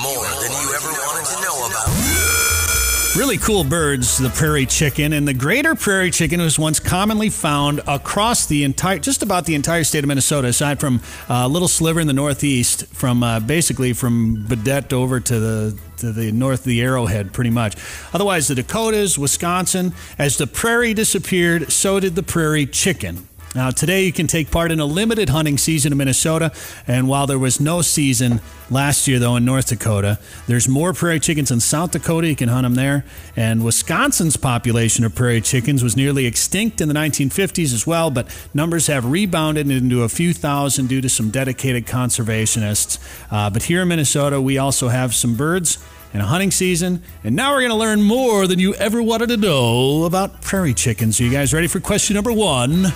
More 0.02 0.24
than 0.24 0.50
you 0.50 0.72
ever 0.74 0.88
wanted 0.88 1.26
to 1.26 1.42
know 1.42 1.66
about. 1.66 3.14
Really 3.14 3.36
cool 3.36 3.64
birds, 3.64 4.16
the 4.16 4.30
prairie 4.30 4.64
chicken, 4.64 5.12
and 5.12 5.28
the 5.28 5.34
greater 5.34 5.74
prairie 5.74 6.10
chicken 6.10 6.40
was 6.40 6.58
once 6.58 6.80
commonly 6.80 7.28
found 7.28 7.82
across 7.86 8.46
the 8.46 8.64
entire, 8.64 8.98
just 8.98 9.22
about 9.22 9.44
the 9.44 9.54
entire 9.54 9.84
state 9.84 10.04
of 10.04 10.08
Minnesota, 10.08 10.48
aside 10.48 10.80
from 10.80 11.02
a 11.28 11.46
little 11.46 11.68
sliver 11.68 12.00
in 12.00 12.06
the 12.06 12.14
northeast, 12.14 12.86
from 12.94 13.22
uh, 13.22 13.40
basically 13.40 13.92
from 13.92 14.46
Baudette 14.48 14.94
over 14.94 15.20
to 15.20 15.38
the 15.38 15.78
to 15.98 16.12
the 16.12 16.32
north 16.32 16.60
of 16.60 16.64
the 16.64 16.80
Arrowhead, 16.80 17.34
pretty 17.34 17.50
much. 17.50 17.76
Otherwise, 18.14 18.48
the 18.48 18.54
Dakotas, 18.54 19.18
Wisconsin, 19.18 19.92
as 20.18 20.38
the 20.38 20.46
prairie 20.46 20.94
disappeared, 20.94 21.70
so 21.70 22.00
did 22.00 22.14
the 22.14 22.22
prairie 22.22 22.64
chicken. 22.64 23.28
Now, 23.54 23.70
today 23.70 24.04
you 24.04 24.12
can 24.12 24.26
take 24.26 24.50
part 24.50 24.72
in 24.72 24.80
a 24.80 24.86
limited 24.86 25.28
hunting 25.28 25.58
season 25.58 25.92
in 25.92 25.98
Minnesota, 25.98 26.52
and 26.86 27.06
while 27.06 27.26
there 27.26 27.38
was 27.38 27.60
no 27.60 27.82
season 27.82 28.40
last 28.70 29.06
year, 29.06 29.18
though, 29.18 29.36
in 29.36 29.44
North 29.44 29.68
Dakota, 29.68 30.18
there's 30.46 30.68
more 30.68 30.94
prairie 30.94 31.20
chickens 31.20 31.50
in 31.50 31.60
South 31.60 31.90
Dakota. 31.90 32.28
You 32.28 32.36
can 32.36 32.48
hunt 32.48 32.64
them 32.64 32.76
there. 32.76 33.04
And 33.36 33.62
Wisconsin's 33.62 34.38
population 34.38 35.04
of 35.04 35.14
prairie 35.14 35.42
chickens 35.42 35.82
was 35.82 35.98
nearly 35.98 36.24
extinct 36.24 36.80
in 36.80 36.88
the 36.88 36.94
1950s 36.94 37.74
as 37.74 37.86
well, 37.86 38.10
but 38.10 38.26
numbers 38.54 38.86
have 38.86 39.04
rebounded 39.04 39.70
into 39.70 40.02
a 40.02 40.08
few 40.08 40.32
thousand 40.32 40.88
due 40.88 41.02
to 41.02 41.10
some 41.10 41.28
dedicated 41.28 41.86
conservationists. 41.86 42.98
Uh, 43.30 43.50
but 43.50 43.64
here 43.64 43.82
in 43.82 43.88
Minnesota, 43.88 44.40
we 44.40 44.56
also 44.56 44.88
have 44.88 45.14
some 45.14 45.36
birds 45.36 45.76
and 46.14 46.22
a 46.22 46.26
hunting 46.26 46.50
season. 46.50 47.02
And 47.22 47.36
now 47.36 47.52
we're 47.52 47.60
going 47.60 47.70
to 47.70 47.76
learn 47.76 48.02
more 48.02 48.46
than 48.46 48.58
you 48.58 48.74
ever 48.74 49.02
wanted 49.02 49.28
to 49.28 49.36
know 49.36 50.04
about 50.04 50.40
prairie 50.40 50.74
chickens. 50.74 51.20
Are 51.20 51.24
you 51.24 51.30
guys 51.30 51.52
ready 51.52 51.66
for 51.66 51.80
question 51.80 52.14
number 52.14 52.32
one? 52.32 52.86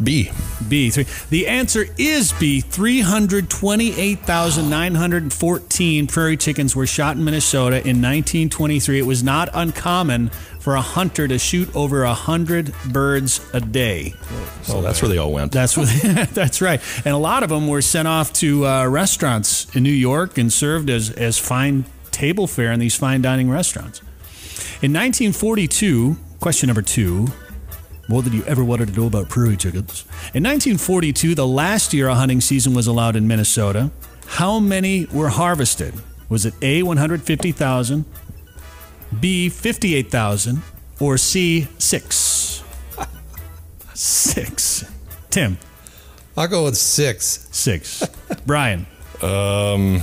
B. 0.03 0.31
B 0.67 0.89
three. 0.89 1.05
The 1.29 1.48
answer 1.48 1.86
is 1.98 2.34
B. 2.34 2.62
Three 2.62 3.01
hundred 3.01 3.50
twenty-eight 3.50 4.20
thousand 4.20 4.70
nine 4.70 4.96
hundred 4.96 5.31
fourteen 5.34 6.08
prairie 6.08 6.38
chickens 6.38 6.75
were 6.75 6.88
shot 6.88 7.17
in 7.17 7.24
Minnesota 7.24 7.77
in 7.77 8.01
1923. 8.01 9.00
It 9.00 9.05
was 9.05 9.24
not 9.24 9.50
uncommon 9.53 10.29
for 10.60 10.75
a 10.75 10.81
hunter 10.81 11.27
to 11.27 11.39
shoot 11.39 11.75
over 11.75 12.03
a 12.03 12.13
hundred 12.13 12.74
birds 12.91 13.41
a 13.53 13.60
day. 13.60 14.13
So 14.63 14.81
that's 14.81 15.01
where 15.01 15.10
they 15.10 15.17
all 15.17 15.31
went. 15.31 15.51
That's 15.51 15.75
what. 15.75 15.88
that's 16.34 16.62
right. 16.62 16.81
And 17.05 17.13
a 17.13 17.17
lot 17.17 17.43
of 17.43 17.50
them 17.50 17.67
were 17.67 17.81
sent 17.81 18.08
off 18.08 18.31
to 18.34 18.65
uh, 18.65 18.88
restaurants 18.88 19.75
in 19.75 19.84
New 19.84 19.91
York 19.91 20.38
and 20.38 20.51
served 20.53 20.89
as 20.89 21.10
as 21.12 21.38
fine 21.38 21.86
table 22.12 22.48
fare 22.48 22.72
in 22.72 22.79
these 22.79 22.96
fine 22.96 23.22
dining 23.22 23.50
restaurants. 23.50 24.00
In 24.81 24.93
1942, 24.93 26.17
question 26.39 26.67
number 26.67 26.81
two. 26.81 27.27
More 28.08 28.22
than 28.22 28.34
you 28.34 28.43
ever 28.46 28.63
wanted 28.63 28.89
to 28.89 29.00
know 29.00 29.08
about 29.08 29.29
prairie 29.29 29.55
chickens. 29.58 30.03
In 30.34 30.43
1942, 30.43 31.36
the 31.36 31.48
last 31.48 31.93
year 31.93 32.08
a 32.08 32.15
hunting 32.15 32.41
season 32.41 32.74
was 32.74 32.88
allowed 32.88 33.15
in 33.15 33.27
Minnesota, 33.27 33.91
how 34.27 34.60
many 34.60 35.05
were 35.08 35.29
harvested? 35.29 35.93
Was 36.29 36.46
it 36.46 36.53
A, 36.62 36.84
150,000, 36.84 38.05
B, 39.20 39.50
58,000, 39.50 40.62
or 41.00 41.17
C, 41.17 41.67
6? 41.77 42.63
6. 43.93 44.86
Tim, 45.29 45.58
I'll 46.38 46.48
go 46.48 46.63
with 46.65 46.75
six. 46.77 47.48
6. 47.51 48.03
Brian, 48.46 48.86
Um, 49.22 50.01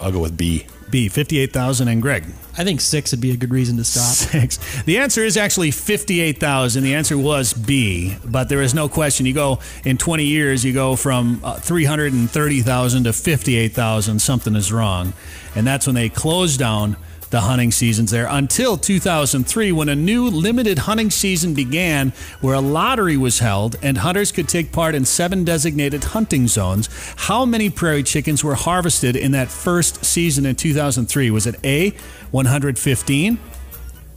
I'll 0.00 0.12
go 0.12 0.20
with 0.20 0.36
B. 0.36 0.66
B, 0.90 1.08
58,000, 1.08 1.88
and 1.88 2.00
Greg. 2.00 2.24
I 2.56 2.64
think 2.64 2.80
six 2.80 3.10
would 3.10 3.20
be 3.20 3.30
a 3.30 3.36
good 3.36 3.50
reason 3.50 3.76
to 3.76 3.84
stop. 3.84 4.04
Six. 4.14 4.82
The 4.84 4.98
answer 4.98 5.22
is 5.22 5.36
actually 5.36 5.70
58,000. 5.70 6.82
The 6.82 6.94
answer 6.94 7.18
was 7.18 7.52
B, 7.52 8.16
but 8.24 8.48
there 8.48 8.62
is 8.62 8.74
no 8.74 8.88
question. 8.88 9.26
You 9.26 9.34
go 9.34 9.58
in 9.84 9.98
20 9.98 10.24
years, 10.24 10.64
you 10.64 10.72
go 10.72 10.96
from 10.96 11.40
uh, 11.44 11.56
330,000 11.56 13.04
to 13.04 13.12
58,000. 13.12 14.18
Something 14.18 14.56
is 14.56 14.72
wrong. 14.72 15.12
And 15.54 15.66
that's 15.66 15.86
when 15.86 15.94
they 15.94 16.08
closed 16.08 16.58
down 16.58 16.96
the 17.30 17.40
hunting 17.40 17.70
seasons 17.70 18.10
there 18.10 18.26
until 18.28 18.76
2003 18.76 19.72
when 19.72 19.88
a 19.88 19.94
new 19.94 20.28
limited 20.28 20.80
hunting 20.80 21.10
season 21.10 21.54
began 21.54 22.12
where 22.40 22.54
a 22.54 22.60
lottery 22.60 23.16
was 23.16 23.38
held 23.40 23.76
and 23.82 23.98
hunters 23.98 24.32
could 24.32 24.48
take 24.48 24.72
part 24.72 24.94
in 24.94 25.04
seven 25.04 25.44
designated 25.44 26.04
hunting 26.04 26.48
zones. 26.48 26.88
How 27.16 27.44
many 27.44 27.70
prairie 27.70 28.02
chickens 28.02 28.42
were 28.42 28.54
harvested 28.54 29.16
in 29.16 29.32
that 29.32 29.48
first 29.48 30.04
season 30.04 30.46
in 30.46 30.56
2003? 30.56 31.30
Was 31.30 31.46
it 31.46 31.56
A, 31.64 31.90
115, 32.30 33.38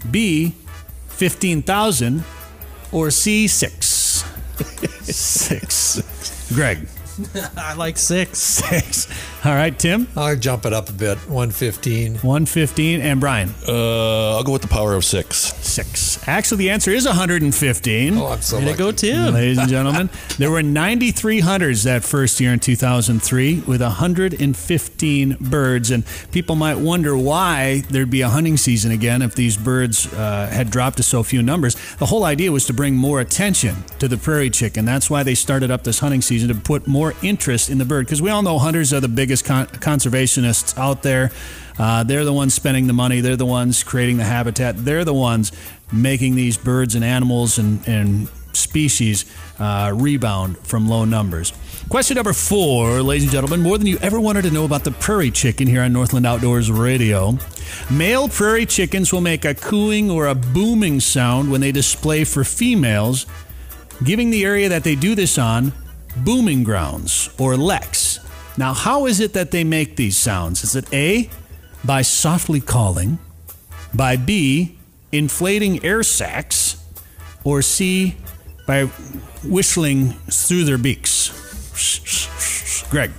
B, 0.09 0.55
15,000, 1.07 2.23
or 2.91 3.11
C, 3.11 3.47
6? 3.47 3.85
6. 5.01 6.51
Greg, 6.53 6.87
I 7.57 7.73
like 7.75 7.97
six. 7.97 8.39
6. 8.39 9.07
All 9.45 9.53
right, 9.53 9.77
Tim, 9.77 10.07
I'll 10.15 10.35
jump 10.35 10.65
it 10.65 10.73
up 10.73 10.89
a 10.89 10.93
bit. 10.93 11.17
115. 11.27 12.15
115, 12.15 13.01
and 13.01 13.19
Brian, 13.19 13.53
Uh, 13.67 14.35
I'll 14.37 14.43
go 14.43 14.51
with 14.51 14.61
the 14.61 14.67
power 14.67 14.93
of 14.93 15.03
six. 15.03 15.37
6. 15.37 16.27
Actually, 16.27 16.57
the 16.57 16.69
answer 16.69 16.91
is 16.91 17.05
115. 17.07 18.17
Oh, 18.17 18.27
I'm 18.27 18.41
so 18.41 18.57
Way 18.57 18.61
to 18.63 18.67
lucky. 18.71 18.77
go, 18.77 18.91
Tim. 18.91 19.33
Ladies 19.33 19.57
and 19.57 19.69
gentlemen, 19.69 20.09
there 20.37 20.51
were 20.51 20.61
93 20.61 21.39
hunters 21.39 21.83
that 21.83 22.03
first 22.03 22.39
year 22.39 22.53
in 22.53 22.59
2003 22.59 23.61
with 23.61 23.81
115 23.81 25.37
birds. 25.41 25.91
And 25.91 26.03
people 26.31 26.55
might 26.55 26.77
wonder 26.77 27.17
why 27.17 27.81
there'd 27.89 28.09
be 28.11 28.21
a 28.21 28.29
hunting 28.29 28.57
season 28.57 28.91
again 28.91 29.21
if 29.21 29.33
these 29.35 29.57
birds 29.57 30.11
uh, 30.13 30.47
had 30.51 30.69
dropped 30.69 30.97
to 30.97 31.03
so 31.03 31.23
few 31.23 31.41
numbers. 31.41 31.75
The 31.97 32.05
whole 32.07 32.25
idea 32.25 32.51
was 32.51 32.65
to 32.67 32.73
bring 32.73 32.95
more 32.95 33.19
attention 33.19 33.83
to 33.99 34.07
the 34.07 34.17
prairie 34.17 34.49
chicken. 34.49 34.85
That's 34.85 35.09
why 35.09 35.23
they 35.23 35.35
started 35.35 35.71
up 35.71 35.83
this 35.83 35.99
hunting 35.99 36.21
season 36.21 36.49
to 36.49 36.55
put 36.55 36.85
more 36.87 37.00
interest 37.21 37.69
in 37.69 37.77
the 37.77 37.85
bird. 37.85 38.05
Because 38.05 38.21
we 38.21 38.29
all 38.29 38.41
know 38.43 38.59
hunters 38.59 38.93
are 38.93 38.99
the 38.99 39.07
biggest 39.07 39.45
con- 39.45 39.67
conservationists 39.67 40.77
out 40.77 41.01
there. 41.03 41.31
Uh, 41.79 42.03
they're 42.03 42.25
the 42.25 42.33
ones 42.33 42.53
spending 42.53 42.87
the 42.87 42.93
money. 42.93 43.21
They're 43.21 43.35
the 43.35 43.45
ones 43.45 43.83
creating 43.83 44.17
the 44.17 44.23
habitat. 44.23 44.77
They're 44.77 45.05
the 45.05 45.13
ones 45.13 45.51
making 45.91 46.35
these 46.35 46.57
birds 46.57 46.95
and 46.95 47.03
animals 47.03 47.57
and, 47.57 47.87
and 47.87 48.29
species 48.53 49.25
uh, 49.59 49.91
rebound 49.95 50.57
from 50.59 50.87
low 50.87 51.05
numbers. 51.05 51.53
Question 51.89 52.15
number 52.15 52.33
four, 52.33 53.01
ladies 53.01 53.23
and 53.23 53.31
gentlemen, 53.31 53.61
more 53.61 53.77
than 53.77 53.87
you 53.87 53.97
ever 54.01 54.19
wanted 54.19 54.43
to 54.43 54.51
know 54.51 54.63
about 54.63 54.83
the 54.83 54.91
prairie 54.91 55.31
chicken 55.31 55.67
here 55.67 55.81
on 55.81 55.91
Northland 55.91 56.25
Outdoors 56.25 56.71
Radio. 56.71 57.37
Male 57.89 58.29
prairie 58.29 58.65
chickens 58.65 59.11
will 59.11 59.21
make 59.21 59.43
a 59.43 59.53
cooing 59.53 60.09
or 60.09 60.27
a 60.27 60.35
booming 60.35 60.99
sound 60.99 61.51
when 61.51 61.59
they 61.59 61.71
display 61.71 62.23
for 62.23 62.43
females, 62.43 63.25
giving 64.03 64.29
the 64.29 64.45
area 64.45 64.69
that 64.69 64.83
they 64.83 64.95
do 64.95 65.15
this 65.15 65.37
on 65.37 65.73
booming 66.17 66.63
grounds 66.63 67.29
or 67.39 67.55
leks. 67.55 68.19
Now, 68.57 68.73
how 68.73 69.05
is 69.05 69.19
it 69.19 69.33
that 69.33 69.51
they 69.51 69.63
make 69.63 69.95
these 69.95 70.17
sounds? 70.17 70.63
Is 70.63 70.75
it 70.75 70.91
A, 70.93 71.29
by 71.83 72.01
softly 72.01 72.59
calling, 72.61 73.17
by 73.93 74.15
B, 74.17 74.77
inflating 75.11 75.83
air 75.85 76.03
sacs, 76.03 76.77
or 77.43 77.61
C, 77.61 78.15
by 78.67 78.85
whistling 79.43 80.09
through 80.29 80.65
their 80.65 80.77
beaks? 80.77 81.31
Greg. 82.89 83.11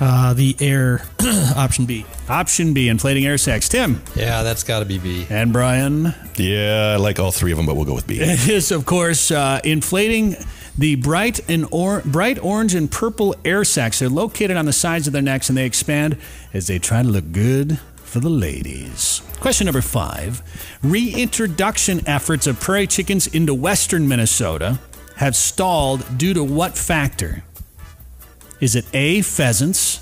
Uh, 0.00 0.32
the 0.34 0.56
air 0.58 1.02
option 1.56 1.84
B. 1.86 2.04
Option 2.28 2.74
B, 2.74 2.88
inflating 2.88 3.24
air 3.24 3.38
sacs. 3.38 3.68
Tim 3.68 4.02
Yeah, 4.16 4.42
that's 4.42 4.64
got 4.64 4.80
to 4.80 4.84
be 4.84 4.98
B. 4.98 5.26
and 5.30 5.52
Brian. 5.52 6.12
Yeah, 6.36 6.94
I 6.94 6.96
like 6.96 7.20
all 7.20 7.30
three 7.30 7.52
of 7.52 7.56
them, 7.58 7.66
but 7.66 7.76
we'll 7.76 7.84
go 7.84 7.94
with 7.94 8.06
B. 8.06 8.18
It 8.20 8.48
is, 8.48 8.72
of 8.72 8.84
course, 8.84 9.30
uh, 9.30 9.60
inflating 9.62 10.34
the 10.76 10.94
bright 10.96 11.40
and 11.48 11.66
or- 11.70 12.02
bright 12.04 12.38
orange 12.42 12.74
and 12.74 12.90
purple 12.90 13.34
air 13.44 13.64
sacs. 13.64 13.98
They're 13.98 14.08
located 14.08 14.56
on 14.56 14.66
the 14.66 14.72
sides 14.72 15.06
of 15.06 15.12
their 15.12 15.22
necks, 15.22 15.48
and 15.48 15.56
they 15.56 15.66
expand 15.66 16.16
as 16.52 16.66
they 16.66 16.78
try 16.78 17.02
to 17.02 17.08
look 17.08 17.32
good 17.32 17.78
for 17.96 18.20
the 18.20 18.30
ladies. 18.30 19.22
Question 19.40 19.66
number 19.66 19.82
five: 19.82 20.42
Reintroduction 20.82 22.06
efforts 22.06 22.46
of 22.46 22.60
prairie 22.60 22.86
chickens 22.86 23.26
into 23.26 23.54
western 23.54 24.08
Minnesota 24.08 24.78
have 25.16 25.36
stalled 25.36 26.18
due 26.18 26.34
to 26.34 26.42
what 26.44 26.76
factor? 26.76 27.44
Is 28.60 28.76
it 28.76 28.86
A. 28.92 29.22
Pheasants, 29.22 30.00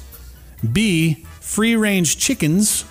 B. 0.73 1.27
Free-range 1.41 2.17
chickens, 2.19 2.85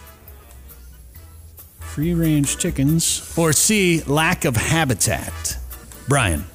free-range 1.79 2.57
chickens, 2.57 3.33
or 3.37 3.53
C. 3.53 4.01
Lack 4.03 4.43
of 4.43 4.57
habitat? 4.57 5.57
Brian. 6.09 6.48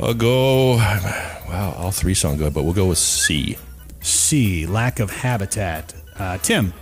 I'll 0.00 0.14
go. 0.14 0.76
Wow, 0.76 1.74
all 1.78 1.90
three 1.92 2.14
sound 2.14 2.38
good, 2.38 2.54
but 2.54 2.64
we'll 2.64 2.72
go 2.72 2.86
with 2.86 2.98
C. 2.98 3.56
C. 4.00 4.66
Lack 4.66 5.00
of 5.00 5.10
habitat. 5.10 5.94
Uh, 6.18 6.38
Tim. 6.38 6.72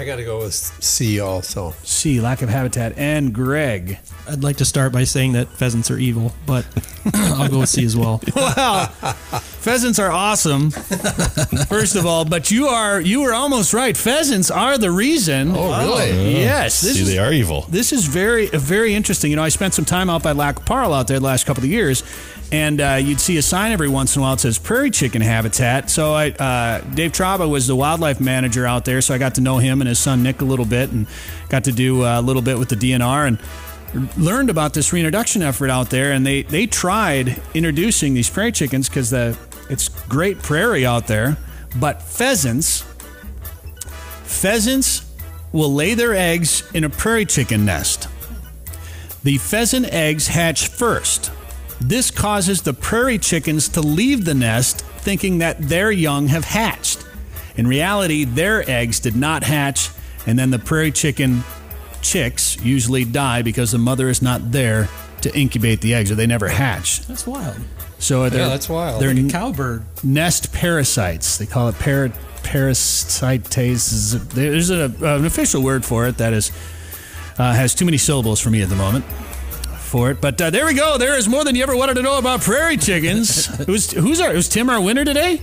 I 0.00 0.06
got 0.06 0.16
to 0.16 0.24
go 0.24 0.38
with 0.38 0.54
C 0.54 1.20
also. 1.20 1.74
C. 1.82 2.22
Lack 2.22 2.40
of 2.40 2.48
habitat. 2.48 2.96
And 2.96 3.34
Greg. 3.34 3.98
I'd 4.26 4.42
like 4.42 4.56
to 4.56 4.64
start 4.64 4.92
by 4.92 5.04
saying 5.04 5.32
that 5.32 5.48
pheasants 5.48 5.90
are 5.90 5.98
evil, 5.98 6.32
but 6.46 6.64
I'll 7.14 7.50
go 7.50 7.60
with 7.60 7.68
C 7.68 7.84
as 7.84 7.96
well. 7.96 8.22
Well, 8.34 8.86
pheasants 8.86 9.98
are 9.98 10.10
awesome. 10.10 10.70
First 10.70 11.96
of 11.96 12.06
all, 12.06 12.24
but 12.24 12.50
you 12.50 12.68
are 12.68 12.98
you 13.00 13.20
were 13.22 13.34
almost 13.34 13.74
right. 13.74 13.94
Pheasants 13.94 14.50
are 14.50 14.78
the 14.78 14.90
reason. 14.90 15.52
Oh, 15.54 15.78
really? 15.78 16.10
Oh, 16.12 16.30
yes. 16.40 16.80
This 16.80 16.94
See, 16.94 17.02
is, 17.02 17.08
they 17.08 17.18
are 17.18 17.32
evil. 17.32 17.66
This 17.68 17.92
is 17.92 18.06
very 18.06 18.46
very 18.46 18.94
interesting. 18.94 19.30
You 19.30 19.36
know, 19.36 19.42
I 19.42 19.50
spent 19.50 19.74
some 19.74 19.84
time 19.84 20.08
out 20.08 20.22
by 20.22 20.32
Lac 20.32 20.64
Parle 20.64 20.94
out 20.94 21.08
there 21.08 21.18
the 21.18 21.24
last 21.26 21.44
couple 21.44 21.62
of 21.62 21.70
years, 21.70 22.02
and 22.52 22.80
uh, 22.80 22.94
you'd 22.94 23.20
see 23.20 23.36
a 23.36 23.42
sign 23.42 23.72
every 23.72 23.88
once 23.88 24.16
in 24.16 24.20
a 24.20 24.22
while 24.22 24.34
that 24.34 24.40
says 24.40 24.58
prairie 24.58 24.90
chicken 24.90 25.22
habitat. 25.22 25.88
So 25.88 26.12
I, 26.14 26.30
uh, 26.30 26.80
Dave 26.94 27.12
Traba 27.12 27.48
was 27.48 27.66
the 27.66 27.76
wildlife 27.76 28.20
manager 28.20 28.66
out 28.66 28.84
there, 28.84 29.00
so 29.00 29.14
I 29.14 29.18
got 29.18 29.36
to 29.36 29.40
know 29.40 29.58
him 29.58 29.80
and 29.80 29.88
his 29.88 29.98
son 29.98 30.22
Nick 30.22 30.40
a 30.40 30.44
little 30.44 30.64
bit, 30.64 30.90
and 30.90 31.06
got 31.48 31.64
to 31.64 31.72
do 31.72 32.04
uh, 32.04 32.20
a 32.20 32.22
little 32.22 32.42
bit 32.42 32.58
with 32.58 32.68
the 32.68 32.76
DNR 32.76 33.26
and 33.28 33.38
learned 34.16 34.50
about 34.50 34.74
this 34.74 34.92
reintroduction 34.92 35.42
effort 35.42 35.70
out 35.70 35.90
there. 35.90 36.12
And 36.12 36.26
they 36.26 36.42
they 36.42 36.66
tried 36.66 37.40
introducing 37.54 38.14
these 38.14 38.28
prairie 38.28 38.52
chickens 38.52 38.88
because 38.88 39.10
the 39.10 39.38
it's 39.68 39.88
great 39.88 40.38
prairie 40.42 40.84
out 40.84 41.06
there, 41.06 41.36
but 41.76 42.02
pheasants 42.02 42.84
pheasants 44.24 45.04
will 45.52 45.72
lay 45.72 45.94
their 45.94 46.14
eggs 46.14 46.62
in 46.72 46.84
a 46.84 46.90
prairie 46.90 47.26
chicken 47.26 47.64
nest. 47.64 48.08
The 49.22 49.38
pheasant 49.38 49.86
eggs 49.86 50.28
hatch 50.28 50.68
first. 50.68 51.30
This 51.80 52.10
causes 52.10 52.62
the 52.62 52.74
prairie 52.74 53.18
chickens 53.18 53.68
to 53.70 53.80
leave 53.80 54.24
the 54.24 54.34
nest 54.34 54.82
thinking 54.98 55.38
that 55.38 55.58
their 55.60 55.90
young 55.90 56.28
have 56.28 56.44
hatched. 56.44 57.04
In 57.56 57.66
reality, 57.66 58.24
their 58.24 58.68
eggs 58.70 59.00
did 59.00 59.16
not 59.16 59.42
hatch, 59.42 59.90
and 60.26 60.38
then 60.38 60.50
the 60.50 60.58
prairie 60.58 60.92
chicken 60.92 61.42
chicks 62.02 62.56
usually 62.62 63.04
die 63.04 63.42
because 63.42 63.72
the 63.72 63.78
mother 63.78 64.08
is 64.08 64.22
not 64.22 64.52
there 64.52 64.88
to 65.22 65.36
incubate 65.38 65.80
the 65.80 65.94
eggs, 65.94 66.10
or 66.10 66.14
they 66.14 66.26
never 66.26 66.48
hatch. 66.48 67.00
That's 67.06 67.26
wild. 67.26 67.56
So 67.98 68.28
they're, 68.30 68.48
that's 68.48 68.68
wild. 68.68 69.02
They're 69.02 69.14
Like 69.14 69.26
a 69.26 69.28
cowbird. 69.28 69.84
nest 70.02 70.52
parasites. 70.52 71.36
They 71.38 71.46
call 71.46 71.68
it 71.68 71.74
para. 71.78 72.12
There's 72.42 73.20
a, 74.70 74.84
an 75.02 75.24
official 75.26 75.62
word 75.62 75.84
for 75.84 76.06
it 76.06 76.16
that 76.18 76.32
is 76.32 76.50
uh, 77.38 77.52
has 77.52 77.74
too 77.74 77.84
many 77.84 77.98
syllables 77.98 78.40
for 78.40 78.48
me 78.50 78.62
at 78.62 78.68
the 78.70 78.76
moment 78.76 79.04
for 79.90 80.10
it. 80.10 80.20
But 80.20 80.40
uh, 80.40 80.50
there 80.50 80.64
we 80.66 80.74
go. 80.74 80.96
There 80.96 81.18
is 81.18 81.28
more 81.28 81.44
than 81.44 81.56
you 81.56 81.62
ever 81.62 81.76
wanted 81.76 81.94
to 81.94 82.02
know 82.02 82.16
about 82.16 82.40
prairie 82.40 82.76
chickens. 82.76 83.46
who's 83.66 83.90
who's 83.90 84.20
our 84.20 84.32
who's 84.32 84.48
Tim 84.48 84.70
our 84.70 84.80
winner 84.80 85.04
today? 85.04 85.42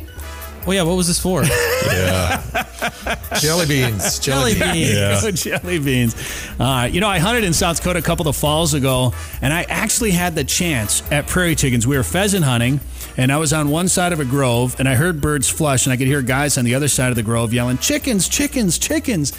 Oh 0.65 0.71
yeah, 0.71 0.83
what 0.83 0.95
was 0.97 1.07
this 1.07 1.19
for? 1.19 1.43
Jelly 3.39 3.65
beans. 3.67 4.19
Jelly, 4.19 4.53
Jelly 4.53 4.53
beans. 4.53 4.73
beans. 4.73 4.93
Yeah. 4.93 5.21
Go 5.21 5.31
jelly 5.59 5.79
beans. 5.79 6.49
Uh, 6.59 6.89
you 6.91 6.99
know, 6.99 7.07
I 7.07 7.19
hunted 7.19 7.45
in 7.45 7.53
South 7.53 7.77
Dakota 7.77 7.99
a 7.99 8.01
couple 8.01 8.27
of 8.27 8.35
falls 8.35 8.73
ago, 8.73 9.13
and 9.41 9.53
I 9.53 9.63
actually 9.63 10.11
had 10.11 10.35
the 10.35 10.43
chance 10.43 11.09
at 11.09 11.27
prairie 11.27 11.55
chickens. 11.55 11.87
We 11.87 11.95
were 11.95 12.03
pheasant 12.03 12.43
hunting, 12.43 12.81
and 13.15 13.31
I 13.31 13.37
was 13.37 13.53
on 13.53 13.69
one 13.69 13.87
side 13.87 14.11
of 14.11 14.19
a 14.19 14.25
grove, 14.25 14.75
and 14.77 14.89
I 14.89 14.95
heard 14.95 15.21
birds 15.21 15.47
flush, 15.49 15.85
and 15.85 15.93
I 15.93 15.97
could 15.97 16.07
hear 16.07 16.21
guys 16.21 16.57
on 16.57 16.65
the 16.65 16.75
other 16.75 16.89
side 16.89 17.09
of 17.11 17.15
the 17.15 17.23
grove 17.23 17.53
yelling, 17.53 17.77
"Chickens! 17.77 18.27
Chickens! 18.27 18.77
Chickens!" 18.77 19.31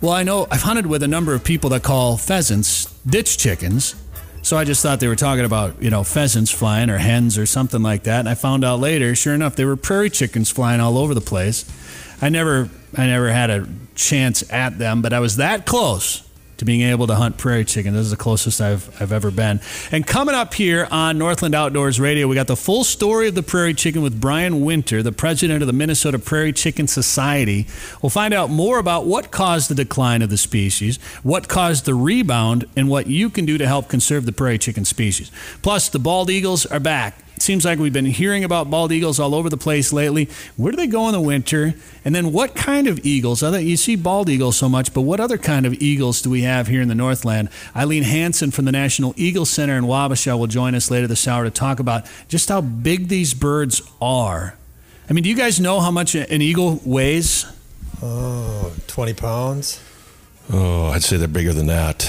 Well, 0.00 0.12
I 0.12 0.22
know 0.22 0.46
I've 0.50 0.62
hunted 0.62 0.86
with 0.86 1.02
a 1.02 1.08
number 1.08 1.34
of 1.34 1.44
people 1.44 1.68
that 1.70 1.82
call 1.82 2.16
pheasants 2.16 2.86
ditch 3.06 3.36
chickens. 3.36 3.94
So 4.42 4.56
I 4.56 4.64
just 4.64 4.82
thought 4.82 4.98
they 4.98 5.08
were 5.08 5.16
talking 5.16 5.44
about, 5.44 5.80
you 5.80 5.88
know, 5.88 6.02
pheasants 6.02 6.50
flying 6.50 6.90
or 6.90 6.98
hens 6.98 7.38
or 7.38 7.46
something 7.46 7.80
like 7.80 8.02
that. 8.04 8.20
And 8.20 8.28
I 8.28 8.34
found 8.34 8.64
out 8.64 8.80
later, 8.80 9.14
sure 9.14 9.34
enough, 9.34 9.54
they 9.54 9.64
were 9.64 9.76
prairie 9.76 10.10
chickens 10.10 10.50
flying 10.50 10.80
all 10.80 10.98
over 10.98 11.14
the 11.14 11.20
place. 11.20 11.64
I 12.20 12.28
never 12.28 12.68
I 12.96 13.06
never 13.06 13.30
had 13.30 13.50
a 13.50 13.68
chance 13.94 14.42
at 14.52 14.78
them, 14.78 15.00
but 15.00 15.12
I 15.12 15.20
was 15.20 15.36
that 15.36 15.64
close 15.64 16.28
to 16.58 16.64
being 16.64 16.82
able 16.82 17.06
to 17.06 17.14
hunt 17.14 17.38
prairie 17.38 17.64
chicken. 17.64 17.94
This 17.94 18.04
is 18.04 18.10
the 18.10 18.16
closest 18.16 18.60
I've, 18.60 18.94
I've 19.00 19.12
ever 19.12 19.30
been. 19.30 19.60
And 19.90 20.06
coming 20.06 20.34
up 20.34 20.54
here 20.54 20.86
on 20.90 21.18
Northland 21.18 21.54
Outdoors 21.54 21.98
Radio, 21.98 22.28
we 22.28 22.34
got 22.34 22.46
the 22.46 22.56
full 22.56 22.84
story 22.84 23.28
of 23.28 23.34
the 23.34 23.42
prairie 23.42 23.74
chicken 23.74 24.02
with 24.02 24.20
Brian 24.20 24.64
Winter, 24.64 25.02
the 25.02 25.12
president 25.12 25.62
of 25.62 25.66
the 25.66 25.72
Minnesota 25.72 26.18
Prairie 26.18 26.52
Chicken 26.52 26.86
Society. 26.86 27.66
We'll 28.00 28.10
find 28.10 28.34
out 28.34 28.50
more 28.50 28.78
about 28.78 29.06
what 29.06 29.30
caused 29.30 29.70
the 29.70 29.74
decline 29.74 30.22
of 30.22 30.30
the 30.30 30.36
species, 30.36 30.98
what 31.22 31.48
caused 31.48 31.84
the 31.84 31.94
rebound, 31.94 32.66
and 32.76 32.88
what 32.88 33.06
you 33.06 33.30
can 33.30 33.44
do 33.44 33.58
to 33.58 33.66
help 33.66 33.88
conserve 33.88 34.26
the 34.26 34.32
prairie 34.32 34.58
chicken 34.58 34.84
species. 34.84 35.30
Plus, 35.62 35.88
the 35.88 35.98
bald 35.98 36.30
eagles 36.30 36.66
are 36.66 36.80
back. 36.80 37.21
Seems 37.38 37.64
like 37.64 37.80
we've 37.80 37.92
been 37.92 38.04
hearing 38.04 38.44
about 38.44 38.70
bald 38.70 38.92
eagles 38.92 39.18
all 39.18 39.34
over 39.34 39.50
the 39.50 39.56
place 39.56 39.92
lately. 39.92 40.28
Where 40.56 40.70
do 40.70 40.76
they 40.76 40.86
go 40.86 41.08
in 41.08 41.12
the 41.12 41.20
winter? 41.20 41.74
And 42.04 42.14
then 42.14 42.32
what 42.32 42.54
kind 42.54 42.86
of 42.86 43.04
eagles? 43.04 43.42
You 43.42 43.76
see 43.76 43.96
bald 43.96 44.28
eagles 44.28 44.56
so 44.56 44.68
much, 44.68 44.94
but 44.94 45.00
what 45.00 45.18
other 45.18 45.38
kind 45.38 45.66
of 45.66 45.74
eagles 45.74 46.22
do 46.22 46.30
we 46.30 46.42
have 46.42 46.68
here 46.68 46.80
in 46.80 46.86
the 46.86 46.94
Northland? 46.94 47.48
Eileen 47.74 48.04
Hansen 48.04 48.52
from 48.52 48.64
the 48.64 48.70
National 48.70 49.12
Eagle 49.16 49.44
Center 49.44 49.76
in 49.76 49.84
Wabasha 49.84 50.38
will 50.38 50.46
join 50.46 50.76
us 50.76 50.88
later 50.88 51.08
this 51.08 51.26
hour 51.26 51.42
to 51.42 51.50
talk 51.50 51.80
about 51.80 52.06
just 52.28 52.48
how 52.48 52.60
big 52.60 53.08
these 53.08 53.34
birds 53.34 53.82
are. 54.00 54.56
I 55.10 55.12
mean, 55.12 55.24
do 55.24 55.28
you 55.28 55.36
guys 55.36 55.58
know 55.58 55.80
how 55.80 55.90
much 55.90 56.14
an 56.14 56.42
eagle 56.42 56.80
weighs? 56.84 57.44
Oh, 58.00 58.72
20 58.86 59.14
pounds. 59.14 59.80
Oh, 60.54 60.86
I'd 60.88 61.02
say 61.02 61.16
they're 61.16 61.28
bigger 61.28 61.52
than 61.54 61.66
that. 61.68 62.06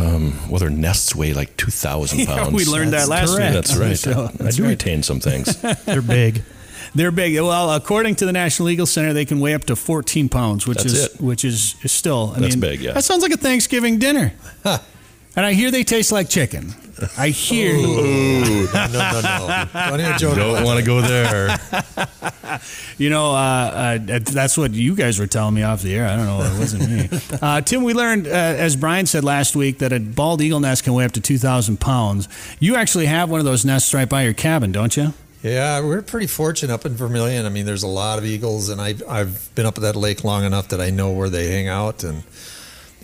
Um, 0.00 0.34
well, 0.50 0.58
their 0.58 0.70
nests 0.70 1.14
weigh 1.14 1.32
like 1.32 1.56
2,000 1.56 2.26
pounds. 2.26 2.52
we 2.52 2.64
learned 2.64 2.92
that 2.92 3.08
last 3.08 3.34
correct. 3.36 3.54
week. 3.54 3.64
That's 3.64 3.76
right. 3.76 3.96
So, 3.96 4.24
I 4.24 4.32
that's 4.32 4.56
do 4.56 4.64
right. 4.64 4.70
retain 4.70 5.02
some 5.04 5.20
things. 5.20 5.56
They're 5.84 6.02
big. 6.02 6.42
They're 6.96 7.10
big. 7.12 7.34
Well, 7.36 7.72
according 7.72 8.16
to 8.16 8.26
the 8.26 8.32
National 8.32 8.68
Eagle 8.68 8.86
Center, 8.86 9.12
they 9.12 9.24
can 9.24 9.40
weigh 9.40 9.54
up 9.54 9.64
to 9.64 9.76
14 9.76 10.28
pounds, 10.28 10.66
which 10.66 10.78
That's 10.78 10.92
is 10.92 11.14
it. 11.14 11.20
which 11.20 11.44
is, 11.44 11.76
is 11.82 11.92
still. 11.92 12.32
I 12.36 12.40
That's 12.40 12.54
mean, 12.54 12.60
big, 12.60 12.80
yeah. 12.80 12.92
That 12.92 13.04
sounds 13.04 13.22
like 13.22 13.32
a 13.32 13.36
Thanksgiving 13.36 13.98
dinner. 13.98 14.32
And 14.64 15.44
I 15.44 15.52
hear 15.54 15.70
they 15.72 15.82
taste 15.82 16.12
like 16.12 16.28
chicken. 16.28 16.74
I 17.16 17.28
hear. 17.28 17.74
No, 17.76 18.66
no, 18.74 18.86
no, 18.92 19.20
no. 19.20 19.68
Don't 19.90 20.00
even 20.00 20.18
joke 20.18 20.36
Don't 20.36 20.64
want 20.64 20.78
to 20.80 20.84
go 20.84 21.00
there. 21.00 21.58
You 22.98 23.10
know, 23.10 23.32
uh, 23.32 23.98
uh, 24.08 24.20
that's 24.22 24.56
what 24.56 24.72
you 24.72 24.94
guys 24.94 25.18
were 25.18 25.26
telling 25.26 25.54
me 25.54 25.62
off 25.62 25.82
the 25.82 25.94
air. 25.94 26.06
I 26.06 26.14
don't 26.16 26.26
know. 26.26 26.42
It 26.42 26.58
wasn't 26.58 26.88
me. 26.88 27.08
Uh, 27.42 27.60
Tim, 27.60 27.82
we 27.82 27.94
learned, 27.94 28.26
uh, 28.26 28.30
as 28.30 28.76
Brian 28.76 29.06
said 29.06 29.24
last 29.24 29.56
week, 29.56 29.78
that 29.78 29.92
a 29.92 29.98
bald 29.98 30.40
eagle 30.40 30.60
nest 30.60 30.84
can 30.84 30.94
weigh 30.94 31.04
up 31.04 31.12
to 31.12 31.20
2,000 31.20 31.80
pounds. 31.80 32.28
You 32.60 32.76
actually 32.76 33.06
have 33.06 33.28
one 33.28 33.40
of 33.40 33.44
those 33.44 33.64
nests 33.64 33.92
right 33.92 34.08
by 34.08 34.22
your 34.22 34.34
cabin, 34.34 34.70
don't 34.72 34.96
you? 34.96 35.12
Yeah, 35.42 35.80
we're 35.80 36.00
pretty 36.00 36.28
fortunate 36.28 36.72
up 36.72 36.86
in 36.86 36.94
Vermilion. 36.94 37.44
I 37.44 37.48
mean, 37.48 37.66
there's 37.66 37.82
a 37.82 37.88
lot 37.88 38.18
of 38.18 38.24
eagles, 38.24 38.68
and 38.68 38.80
I've, 38.80 39.02
I've 39.08 39.54
been 39.54 39.66
up 39.66 39.76
at 39.76 39.82
that 39.82 39.96
lake 39.96 40.22
long 40.22 40.44
enough 40.44 40.68
that 40.68 40.80
I 40.80 40.90
know 40.90 41.10
where 41.10 41.28
they 41.28 41.48
hang 41.48 41.68
out. 41.68 42.04
And, 42.04 42.22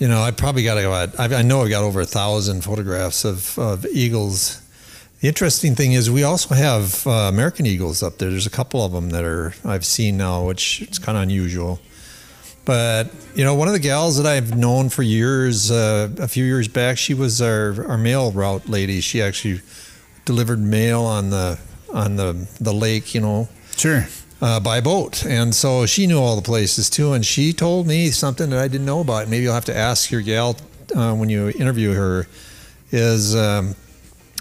you 0.00 0.09
know, 0.09 0.23
I 0.23 0.30
probably 0.33 0.64
got 0.64 0.78
about, 0.78 1.21
I 1.21 1.38
I 1.38 1.42
know 1.42 1.62
I've 1.62 1.71
got 1.71 1.85
over 1.85 2.00
a 2.00 2.07
thousand 2.07 2.62
photographs 2.64 3.25
of, 3.25 3.57
of 3.59 3.87
eagles. 3.87 4.61
The 5.21 5.28
interesting 5.28 5.75
thing 5.75 5.92
is, 5.92 6.11
we 6.11 6.25
also 6.25 6.54
have 6.54 7.07
uh, 7.07 7.11
American 7.11 7.66
eagles 7.66 8.02
up 8.02 8.16
there. 8.16 8.30
There's 8.30 8.47
a 8.47 8.50
couple 8.50 8.83
of 8.83 8.92
them 8.92 9.11
that 9.11 9.23
are 9.25 9.52
I've 9.64 9.85
seen 9.85 10.16
now, 10.16 10.47
which 10.47 10.80
is 10.80 10.99
kind 10.99 11.19
of 11.19 11.23
unusual. 11.23 11.78
But 12.64 13.11
you 13.35 13.45
know, 13.45 13.54
one 13.54 13.69
of 13.69 13.75
the 13.75 13.80
gals 13.80 14.16
that 14.16 14.26
I've 14.26 14.57
known 14.57 14.88
for 14.88 15.02
years, 15.02 15.71
uh, 15.71 16.08
a 16.19 16.28
few 16.28 16.45
years 16.45 16.67
back, 16.67 16.97
she 16.97 17.13
was 17.13 17.43
our, 17.43 17.86
our 17.86 17.99
mail 17.99 18.32
route 18.32 18.69
lady. 18.69 19.02
She 19.02 19.21
actually 19.21 19.60
delivered 20.25 20.60
mail 20.60 21.02
on 21.02 21.28
the 21.28 21.58
on 21.93 22.17
the 22.17 22.49
the 22.58 22.73
lake, 22.73 23.15
you 23.15 23.21
know, 23.21 23.49
Sure. 23.76 24.06
Uh, 24.41 24.61
by 24.61 24.81
boat, 24.81 25.25
and 25.26 25.55
so 25.55 25.87
she 25.87 26.07
knew 26.07 26.19
all 26.19 26.37
the 26.37 26.43
places 26.43 26.89
too. 26.89 27.13
And 27.13 27.25
she 27.25 27.53
told 27.53 27.87
me 27.87 28.11
something 28.11 28.50
that 28.50 28.59
I 28.59 28.69
didn't 28.69 28.87
know 28.87 29.00
about. 29.00 29.29
Maybe 29.29 29.45
you'll 29.45 29.55
have 29.55 29.65
to 29.67 29.76
ask 29.76 30.11
your 30.11 30.23
gal 30.23 30.57
uh, 30.95 31.15
when 31.15 31.29
you 31.29 31.50
interview 31.50 31.93
her. 31.93 32.26
Is 32.93 33.37
um, 33.37 33.76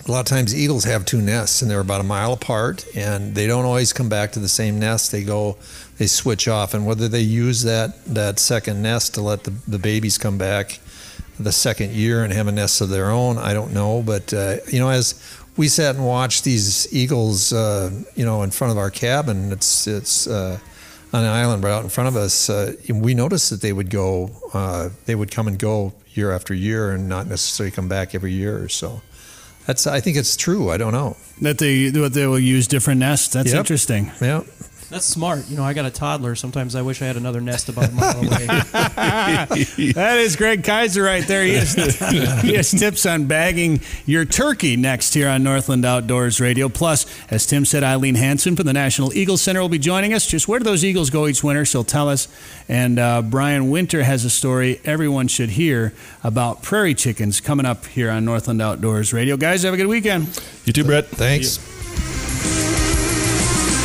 a 0.08 0.12
lot 0.12 0.22
of 0.22 0.26
times 0.26 0.56
eagles 0.56 0.86
have 0.86 1.06
two 1.06 1.22
nests, 1.22 1.62
and 1.62 1.70
they're 1.70 1.80
about 1.80 2.02
a 2.02 2.06
mile 2.06 2.34
apart, 2.34 2.86
and 2.96 3.36
they 3.36 3.46
don't 3.46 3.66
always 3.66 3.94
come 3.94 4.10
back 4.10 4.32
to 4.32 4.40
the 4.40 4.50
same 4.50 4.80
nest. 4.80 5.12
They 5.12 5.24
go, 5.24 5.58
they 5.98 6.08
switch 6.08 6.48
off, 6.48 6.74
and 6.74 6.86
whether 6.86 7.08
they 7.08 7.22
use 7.22 7.64
that 7.64 8.06
that 8.06 8.40
second 8.40 8.82
nest 8.82 9.14
to 9.16 9.22
let 9.22 9.44
the, 9.44 9.52
the 9.68 9.80
babies 9.80 10.18
come 10.18 10.38
back 10.38 10.80
the 11.40 11.52
second 11.52 11.94
year 11.94 12.24
and 12.24 12.34
have 12.34 12.48
a 12.48 12.52
nest 12.52 12.82
of 12.82 12.90
their 12.90 13.10
own, 13.10 13.38
I 13.38 13.54
don't 13.54 13.74
know. 13.74 14.02
But 14.02 14.34
uh, 14.34 14.58
you 14.68 14.80
know, 14.80 14.90
as 14.90 15.14
we 15.60 15.68
sat 15.68 15.96
and 15.98 16.06
watched 16.06 16.46
these 16.46 16.88
eagles, 16.94 17.52
uh, 17.52 17.92
you 18.16 18.24
know, 18.24 18.44
in 18.44 18.50
front 18.50 18.72
of 18.72 18.78
our 18.78 18.90
cabin. 18.90 19.52
It's 19.52 19.88
it's 19.88 20.26
uh, 20.26 20.58
on 21.12 21.24
an 21.26 21.30
island 21.30 21.66
right 21.66 21.74
out 21.74 21.84
in 21.84 21.90
front 21.90 22.08
of 22.08 22.16
us. 22.16 22.50
Uh, 22.50 22.76
we 22.90 23.14
noticed 23.14 23.50
that 23.50 23.62
they 23.62 23.74
would 23.74 23.90
go, 23.90 24.32
uh, 24.54 24.88
they 25.06 25.16
would 25.16 25.32
come 25.32 25.50
and 25.50 25.60
go 25.60 25.92
year 26.14 26.32
after 26.32 26.54
year, 26.54 26.92
and 26.92 27.10
not 27.10 27.28
necessarily 27.28 27.72
come 27.72 27.90
back 27.90 28.16
every 28.16 28.32
year 28.32 28.64
or 28.64 28.70
so. 28.70 29.02
That's 29.68 29.86
I 29.86 30.00
think 30.00 30.16
it's 30.16 30.38
true. 30.38 30.72
I 30.72 30.78
don't 30.78 30.94
know. 30.94 31.18
That 31.42 31.58
they 31.58 31.90
that 31.90 32.14
they 32.14 32.26
will 32.26 32.40
use 32.40 32.66
different 32.66 33.02
nests. 33.02 33.34
That's 33.34 33.52
Yep. 33.52 33.60
interesting. 33.60 34.12
Yeah. 34.22 34.44
That's 34.90 35.06
smart. 35.06 35.48
You 35.50 35.58
know, 35.58 35.64
I 35.64 35.74
got 35.74 35.86
a 35.86 35.92
toddler. 35.92 36.34
Sometimes 36.34 36.74
I 36.76 36.82
wish 36.82 37.02
I 37.02 37.06
had 37.06 37.16
another 37.16 37.42
nest 37.42 37.70
about 37.70 37.90
a 37.90 37.92
mile 37.92 38.18
away. 38.18 38.48
That 39.94 40.18
is 40.18 40.36
Greg 40.36 40.64
Kaiser 40.64 41.04
right 41.04 41.26
there. 41.28 41.44
He 41.44 41.54
has, 41.54 41.76
he 42.42 42.56
has 42.56 42.72
tips 42.72 43.06
on 43.06 43.26
bagging 43.28 43.82
your 44.08 44.26
turkey 44.26 44.76
next 44.76 45.14
here 45.14 45.30
on 45.30 45.44
Northland 45.44 45.86
Outdoors 45.86 46.42
Radio. 46.42 46.70
Plus, 46.70 47.06
as 47.30 47.46
Tim 47.46 47.66
said, 47.66 47.84
Eileen 47.84 48.16
Hansen 48.16 48.56
from 48.56 48.66
the 48.66 48.74
National 48.74 49.14
Eagle 49.14 49.38
Center 49.38 49.62
will 49.62 49.70
be 49.70 49.78
joining 49.80 50.12
us. 50.14 50.26
Just 50.26 50.48
where 50.48 50.58
do 50.58 50.66
those 50.66 50.84
eagles 50.84 51.12
go 51.12 51.28
each 51.28 51.44
winter? 51.44 51.66
She'll 51.66 51.84
tell 51.84 52.10
us. 52.10 52.28
And 52.68 52.98
uh, 52.98 53.22
Brian 53.22 53.70
Winter 53.70 54.02
has 54.02 54.26
a 54.26 54.30
story 54.30 54.82
everyone 54.86 55.28
should 55.28 55.52
hear 55.52 55.94
about 56.24 56.64
prairie 56.64 56.96
chickens 56.96 57.40
coming 57.42 57.66
up 57.66 57.86
here 57.86 58.10
on 58.10 58.26
Northland 58.26 58.60
Outdoors 58.60 59.14
Radio. 59.14 59.38
Guys, 59.38 59.62
have 59.64 59.74
a 59.76 59.78
good 59.78 59.88
weekend. 59.88 60.42
You 60.66 60.74
too, 60.74 60.84
Brett. 60.84 61.08
Thanks. 61.08 61.60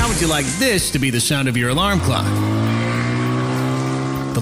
How 0.04 0.10
would 0.10 0.20
you 0.20 0.28
like 0.28 0.44
this 0.58 0.90
to 0.90 0.98
be 0.98 1.08
the 1.08 1.18
sound 1.18 1.48
of 1.48 1.56
your 1.56 1.70
alarm 1.70 1.98
clock? 2.00 2.53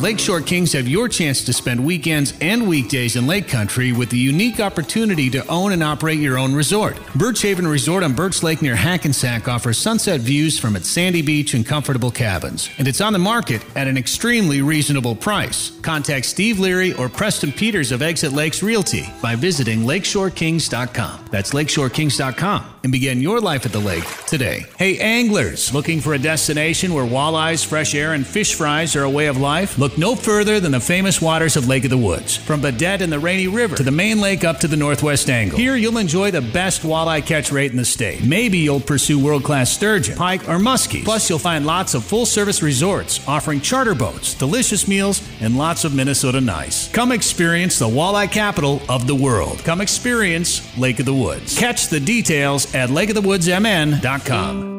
Lakeshore 0.02 0.40
Kings 0.40 0.72
have 0.72 0.88
your 0.88 1.08
chance 1.08 1.44
to 1.44 1.52
spend 1.52 1.86
weekends 1.86 2.34
and 2.40 2.66
weekdays 2.66 3.14
in 3.14 3.28
Lake 3.28 3.46
Country 3.46 3.92
with 3.92 4.10
the 4.10 4.18
unique 4.18 4.58
opportunity 4.58 5.30
to 5.30 5.46
own 5.46 5.70
and 5.70 5.80
operate 5.80 6.18
your 6.18 6.38
own 6.38 6.52
resort. 6.52 6.98
Birch 7.14 7.40
Haven 7.42 7.68
Resort 7.68 8.02
on 8.02 8.12
Birch 8.12 8.42
Lake 8.42 8.62
near 8.62 8.74
Hackensack 8.74 9.46
offers 9.46 9.78
sunset 9.78 10.20
views 10.20 10.58
from 10.58 10.74
its 10.74 10.88
sandy 10.90 11.22
beach 11.22 11.54
and 11.54 11.64
comfortable 11.64 12.10
cabins, 12.10 12.68
and 12.78 12.88
it's 12.88 13.00
on 13.00 13.12
the 13.12 13.18
market 13.20 13.64
at 13.76 13.86
an 13.86 13.96
extremely 13.96 14.60
reasonable 14.60 15.14
price. 15.14 15.70
Contact 15.82 16.26
Steve 16.26 16.58
Leary 16.58 16.94
or 16.94 17.08
Preston 17.08 17.52
Peters 17.52 17.92
of 17.92 18.02
Exit 18.02 18.32
Lakes 18.32 18.60
Realty 18.60 19.04
by 19.22 19.36
visiting 19.36 19.82
lakeshorekings.com. 19.82 21.26
That's 21.30 21.52
lakeshorekings.com 21.52 22.72
and 22.82 22.90
begin 22.90 23.20
your 23.20 23.40
life 23.40 23.64
at 23.64 23.70
the 23.70 23.78
lake 23.78 24.04
today. 24.26 24.66
Hey, 24.76 24.98
anglers, 24.98 25.72
looking 25.72 26.00
for 26.00 26.14
a 26.14 26.18
destination 26.18 26.92
where 26.92 27.06
walleyes, 27.06 27.64
fresh 27.64 27.94
air, 27.94 28.14
and 28.14 28.26
fish 28.26 28.54
fries 28.56 28.96
are 28.96 29.04
a 29.04 29.10
way 29.10 29.26
of 29.26 29.36
life? 29.36 29.78
Look 29.78 29.91
no 29.98 30.14
further 30.14 30.60
than 30.60 30.72
the 30.72 30.80
famous 30.80 31.20
waters 31.20 31.56
of 31.56 31.68
Lake 31.68 31.84
of 31.84 31.90
the 31.90 31.98
Woods. 31.98 32.36
From 32.36 32.60
Baudette 32.60 33.00
and 33.00 33.12
the 33.12 33.18
Rainy 33.18 33.48
River 33.48 33.76
to 33.76 33.82
the 33.82 33.90
main 33.90 34.20
lake 34.20 34.44
up 34.44 34.58
to 34.60 34.68
the 34.68 34.76
northwest 34.76 35.28
angle. 35.30 35.58
Here 35.58 35.76
you'll 35.76 35.98
enjoy 35.98 36.30
the 36.30 36.40
best 36.40 36.82
walleye 36.82 37.24
catch 37.24 37.52
rate 37.52 37.70
in 37.70 37.76
the 37.76 37.84
state. 37.84 38.24
Maybe 38.24 38.58
you'll 38.58 38.80
pursue 38.80 39.18
world 39.18 39.44
class 39.44 39.70
sturgeon, 39.70 40.16
pike, 40.16 40.48
or 40.48 40.58
muskies. 40.58 41.04
Plus, 41.04 41.28
you'll 41.28 41.38
find 41.38 41.66
lots 41.66 41.94
of 41.94 42.04
full 42.04 42.26
service 42.26 42.62
resorts 42.62 43.26
offering 43.28 43.60
charter 43.60 43.94
boats, 43.94 44.34
delicious 44.34 44.88
meals, 44.88 45.22
and 45.40 45.56
lots 45.56 45.84
of 45.84 45.94
Minnesota 45.94 46.40
nice. 46.40 46.90
Come 46.92 47.12
experience 47.12 47.78
the 47.78 47.88
walleye 47.88 48.30
capital 48.30 48.80
of 48.88 49.06
the 49.06 49.14
world. 49.14 49.58
Come 49.64 49.80
experience 49.80 50.76
Lake 50.78 50.98
of 51.00 51.06
the 51.06 51.14
Woods. 51.14 51.58
Catch 51.58 51.88
the 51.88 52.00
details 52.00 52.74
at 52.74 52.90
lakeofthewoodsmn.com. 52.90 54.71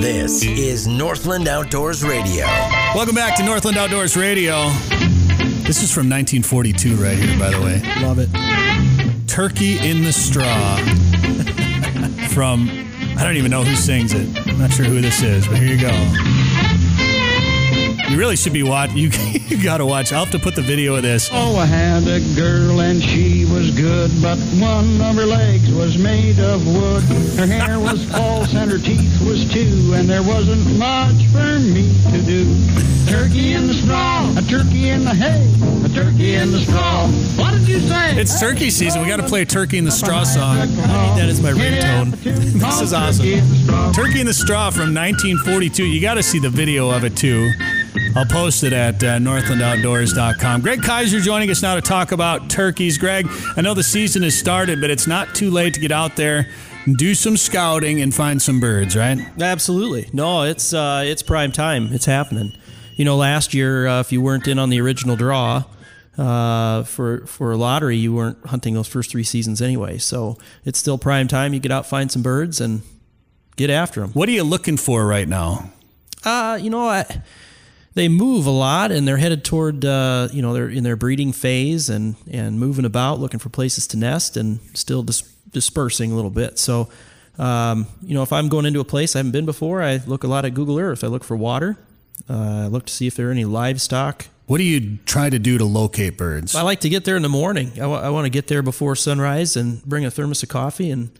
This 0.00 0.44
is 0.44 0.86
Northland 0.86 1.48
Outdoors 1.48 2.04
Radio. 2.04 2.46
Welcome 2.94 3.14
back 3.14 3.36
to 3.38 3.44
Northland 3.44 3.78
Outdoors 3.78 4.16
Radio. 4.16 4.68
This 5.64 5.82
is 5.82 5.92
from 5.92 6.08
1942, 6.10 6.96
right 6.96 7.16
here, 7.16 7.38
by 7.38 7.50
the 7.50 7.60
way. 7.60 7.82
Love 8.02 8.18
it. 8.18 8.28
Turkey 9.26 9.78
in 9.78 10.04
the 10.04 10.12
Straw. 10.12 10.76
from, 12.28 12.68
I 13.16 13.24
don't 13.24 13.36
even 13.36 13.50
know 13.50 13.64
who 13.64 13.74
sings 13.74 14.12
it. 14.12 14.28
I'm 14.46 14.58
not 14.58 14.72
sure 14.72 14.84
who 14.84 15.00
this 15.00 15.22
is, 15.22 15.48
but 15.48 15.56
here 15.56 15.74
you 15.74 15.80
go. 15.80 15.92
You 18.16 18.20
really 18.20 18.36
should 18.36 18.54
be 18.54 18.62
watching. 18.62 18.96
You, 18.96 19.10
you 19.46 19.62
got 19.62 19.76
to 19.76 19.84
watch. 19.84 20.10
I'll 20.10 20.24
have 20.24 20.32
to 20.32 20.38
put 20.38 20.54
the 20.54 20.62
video 20.62 20.94
of 20.94 21.02
this. 21.02 21.28
Oh, 21.30 21.56
I 21.56 21.66
had 21.66 22.04
a 22.04 22.18
girl 22.34 22.80
and 22.80 23.02
she 23.02 23.44
was 23.44 23.76
good, 23.76 24.10
but 24.22 24.38
one 24.56 25.02
of 25.02 25.16
her 25.16 25.26
legs 25.26 25.70
was 25.74 25.98
made 25.98 26.40
of 26.40 26.66
wood. 26.66 27.02
Her 27.36 27.44
hair 27.44 27.78
was 27.90 28.10
false 28.10 28.54
and 28.54 28.70
her 28.70 28.78
teeth 28.78 29.20
was 29.20 29.44
two, 29.52 29.92
and 29.92 30.08
there 30.08 30.22
wasn't 30.22 30.64
much 30.78 31.26
for 31.26 31.60
me 31.60 31.92
to 32.10 32.22
do. 32.24 32.56
Turkey 33.04 33.52
in 33.52 33.66
the 33.66 33.74
straw, 33.74 34.32
a 34.34 34.40
turkey 34.48 34.88
in 34.88 35.04
the 35.04 35.12
hay, 35.12 35.44
a 35.84 35.88
turkey 35.94 36.36
in 36.36 36.52
the 36.52 36.60
straw. 36.60 37.08
What 37.36 37.50
did 37.50 37.68
you 37.68 37.80
say? 37.80 38.18
It's 38.18 38.40
turkey 38.40 38.70
season. 38.70 39.02
We 39.02 39.08
got 39.08 39.20
to 39.20 39.28
play 39.28 39.44
Turkey 39.44 39.76
in 39.76 39.84
the 39.84 39.92
Straw 39.92 40.24
song. 40.24 40.56
That 40.56 41.28
is 41.28 41.42
my 41.42 41.52
ringtone. 41.52 42.16
This 42.56 42.80
is 42.80 42.94
awesome. 42.94 43.92
Turkey 43.92 44.20
in 44.20 44.26
the 44.26 44.32
Straw 44.34 44.70
from 44.70 44.94
1942. 44.94 45.84
You 45.84 46.00
got 46.00 46.14
to 46.14 46.22
see 46.22 46.38
the 46.38 46.48
video 46.48 46.90
of 46.90 47.04
it 47.04 47.14
too. 47.14 47.52
I'll 48.16 48.24
post 48.24 48.64
it 48.64 48.72
at 48.72 49.04
uh, 49.04 49.18
northlandoutdoors.com. 49.18 50.62
Greg 50.62 50.82
Kaiser 50.82 51.20
joining 51.20 51.50
us 51.50 51.60
now 51.60 51.74
to 51.74 51.82
talk 51.82 52.12
about 52.12 52.48
turkeys. 52.48 52.96
Greg, 52.96 53.28
I 53.58 53.60
know 53.60 53.74
the 53.74 53.82
season 53.82 54.22
has 54.22 54.34
started, 54.34 54.80
but 54.80 54.88
it's 54.88 55.06
not 55.06 55.34
too 55.34 55.50
late 55.50 55.74
to 55.74 55.80
get 55.80 55.92
out 55.92 56.16
there, 56.16 56.48
and 56.86 56.96
do 56.96 57.14
some 57.14 57.36
scouting, 57.36 58.00
and 58.00 58.14
find 58.14 58.40
some 58.40 58.58
birds, 58.58 58.96
right? 58.96 59.18
Absolutely. 59.38 60.08
No, 60.14 60.44
it's 60.44 60.72
uh, 60.72 61.02
it's 61.04 61.22
prime 61.22 61.52
time. 61.52 61.92
It's 61.92 62.06
happening. 62.06 62.56
You 62.94 63.04
know, 63.04 63.16
last 63.16 63.52
year, 63.52 63.86
uh, 63.86 64.00
if 64.00 64.10
you 64.12 64.22
weren't 64.22 64.48
in 64.48 64.58
on 64.58 64.70
the 64.70 64.80
original 64.80 65.16
draw 65.16 65.64
uh, 66.16 66.84
for 66.84 67.26
for 67.26 67.52
a 67.52 67.56
lottery, 67.58 67.98
you 67.98 68.14
weren't 68.14 68.38
hunting 68.46 68.72
those 68.72 68.88
first 68.88 69.10
three 69.10 69.24
seasons 69.24 69.60
anyway. 69.60 69.98
So 69.98 70.38
it's 70.64 70.78
still 70.78 70.96
prime 70.96 71.28
time. 71.28 71.52
You 71.52 71.60
get 71.60 71.70
out, 71.70 71.84
find 71.84 72.10
some 72.10 72.22
birds, 72.22 72.62
and 72.62 72.80
get 73.56 73.68
after 73.68 74.00
them. 74.00 74.12
What 74.12 74.26
are 74.30 74.32
you 74.32 74.42
looking 74.42 74.78
for 74.78 75.06
right 75.06 75.28
now? 75.28 75.70
Uh, 76.24 76.58
you 76.60 76.70
know, 76.70 76.88
I, 76.88 77.04
they 77.96 78.08
move 78.08 78.46
a 78.46 78.50
lot, 78.50 78.92
and 78.92 79.08
they're 79.08 79.16
headed 79.16 79.42
toward 79.42 79.84
uh, 79.84 80.28
you 80.30 80.42
know 80.42 80.52
they're 80.52 80.68
in 80.68 80.84
their 80.84 80.96
breeding 80.96 81.32
phase 81.32 81.88
and 81.88 82.14
and 82.30 82.60
moving 82.60 82.84
about, 82.84 83.18
looking 83.18 83.40
for 83.40 83.48
places 83.48 83.86
to 83.88 83.96
nest, 83.96 84.36
and 84.36 84.60
still 84.74 85.02
dis- 85.02 85.22
dispersing 85.50 86.12
a 86.12 86.14
little 86.14 86.30
bit. 86.30 86.58
So. 86.60 86.88
Um, 87.38 87.86
you 88.00 88.14
know, 88.14 88.22
if 88.22 88.32
I'm 88.32 88.48
going 88.48 88.64
into 88.64 88.80
a 88.80 88.84
place 88.84 89.14
I 89.14 89.18
haven't 89.18 89.32
been 89.32 89.44
before, 89.44 89.82
I 89.82 90.00
look 90.06 90.24
a 90.24 90.26
lot 90.26 90.46
at 90.46 90.54
Google 90.54 90.78
Earth. 90.78 91.04
I 91.04 91.08
look 91.08 91.22
for 91.22 91.36
water. 91.36 91.76
Uh, 92.30 92.62
I 92.64 92.66
look 92.68 92.86
to 92.86 92.92
see 92.94 93.06
if 93.06 93.14
there 93.14 93.28
are 93.28 93.30
any 93.30 93.44
livestock. 93.44 94.24
What 94.46 94.56
do 94.56 94.64
you 94.64 94.96
try 95.04 95.28
to 95.28 95.38
do 95.38 95.58
to 95.58 95.66
locate 95.66 96.16
birds? 96.16 96.54
I 96.54 96.62
like 96.62 96.80
to 96.80 96.88
get 96.88 97.04
there 97.04 97.14
in 97.14 97.22
the 97.22 97.28
morning. 97.28 97.78
I 97.78 98.08
want 98.08 98.24
to 98.24 98.30
get 98.30 98.46
there 98.46 98.62
before 98.62 98.96
sunrise 98.96 99.54
and 99.54 99.84
bring 99.84 100.06
a 100.06 100.10
thermos 100.10 100.42
of 100.42 100.48
coffee 100.48 100.90
and 100.90 101.10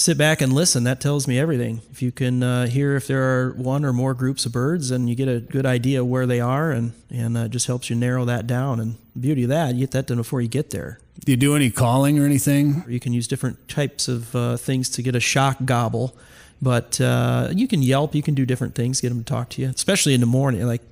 sit 0.00 0.16
back 0.16 0.40
and 0.40 0.52
listen. 0.52 0.84
That 0.84 0.98
tells 0.98 1.28
me 1.28 1.38
everything. 1.38 1.82
If 1.90 2.00
you 2.00 2.10
can 2.10 2.42
uh, 2.42 2.66
hear 2.66 2.96
if 2.96 3.06
there 3.06 3.22
are 3.22 3.52
one 3.52 3.84
or 3.84 3.92
more 3.92 4.14
groups 4.14 4.46
of 4.46 4.52
birds, 4.52 4.90
and 4.90 5.10
you 5.10 5.14
get 5.14 5.28
a 5.28 5.40
good 5.40 5.66
idea 5.66 6.04
where 6.04 6.26
they 6.26 6.40
are, 6.40 6.70
and 6.70 6.92
and 7.10 7.36
uh, 7.36 7.48
just 7.48 7.66
helps 7.66 7.90
you 7.90 7.96
narrow 7.96 8.24
that 8.24 8.46
down. 8.46 8.80
And 8.80 8.96
the 9.14 9.20
beauty 9.20 9.42
of 9.42 9.50
that, 9.50 9.74
you 9.74 9.80
get 9.80 9.90
that 9.92 10.06
done 10.06 10.16
before 10.16 10.40
you 10.40 10.48
get 10.48 10.70
there. 10.70 10.98
Do 11.24 11.32
you 11.32 11.36
do 11.36 11.54
any 11.54 11.70
calling 11.70 12.18
or 12.18 12.24
anything? 12.24 12.82
You 12.88 12.98
can 12.98 13.12
use 13.12 13.28
different 13.28 13.68
types 13.68 14.08
of 14.08 14.34
uh, 14.34 14.56
things 14.56 14.88
to 14.90 15.02
get 15.02 15.14
a 15.14 15.20
shock 15.20 15.58
gobble, 15.66 16.16
but 16.62 16.98
uh, 17.00 17.48
you 17.52 17.68
can 17.68 17.82
yelp. 17.82 18.14
You 18.14 18.22
can 18.22 18.34
do 18.34 18.46
different 18.46 18.74
things, 18.74 19.02
get 19.02 19.10
them 19.10 19.18
to 19.18 19.24
talk 19.24 19.50
to 19.50 19.62
you, 19.62 19.68
especially 19.68 20.14
in 20.14 20.20
the 20.20 20.26
morning. 20.26 20.66
Like 20.66 20.82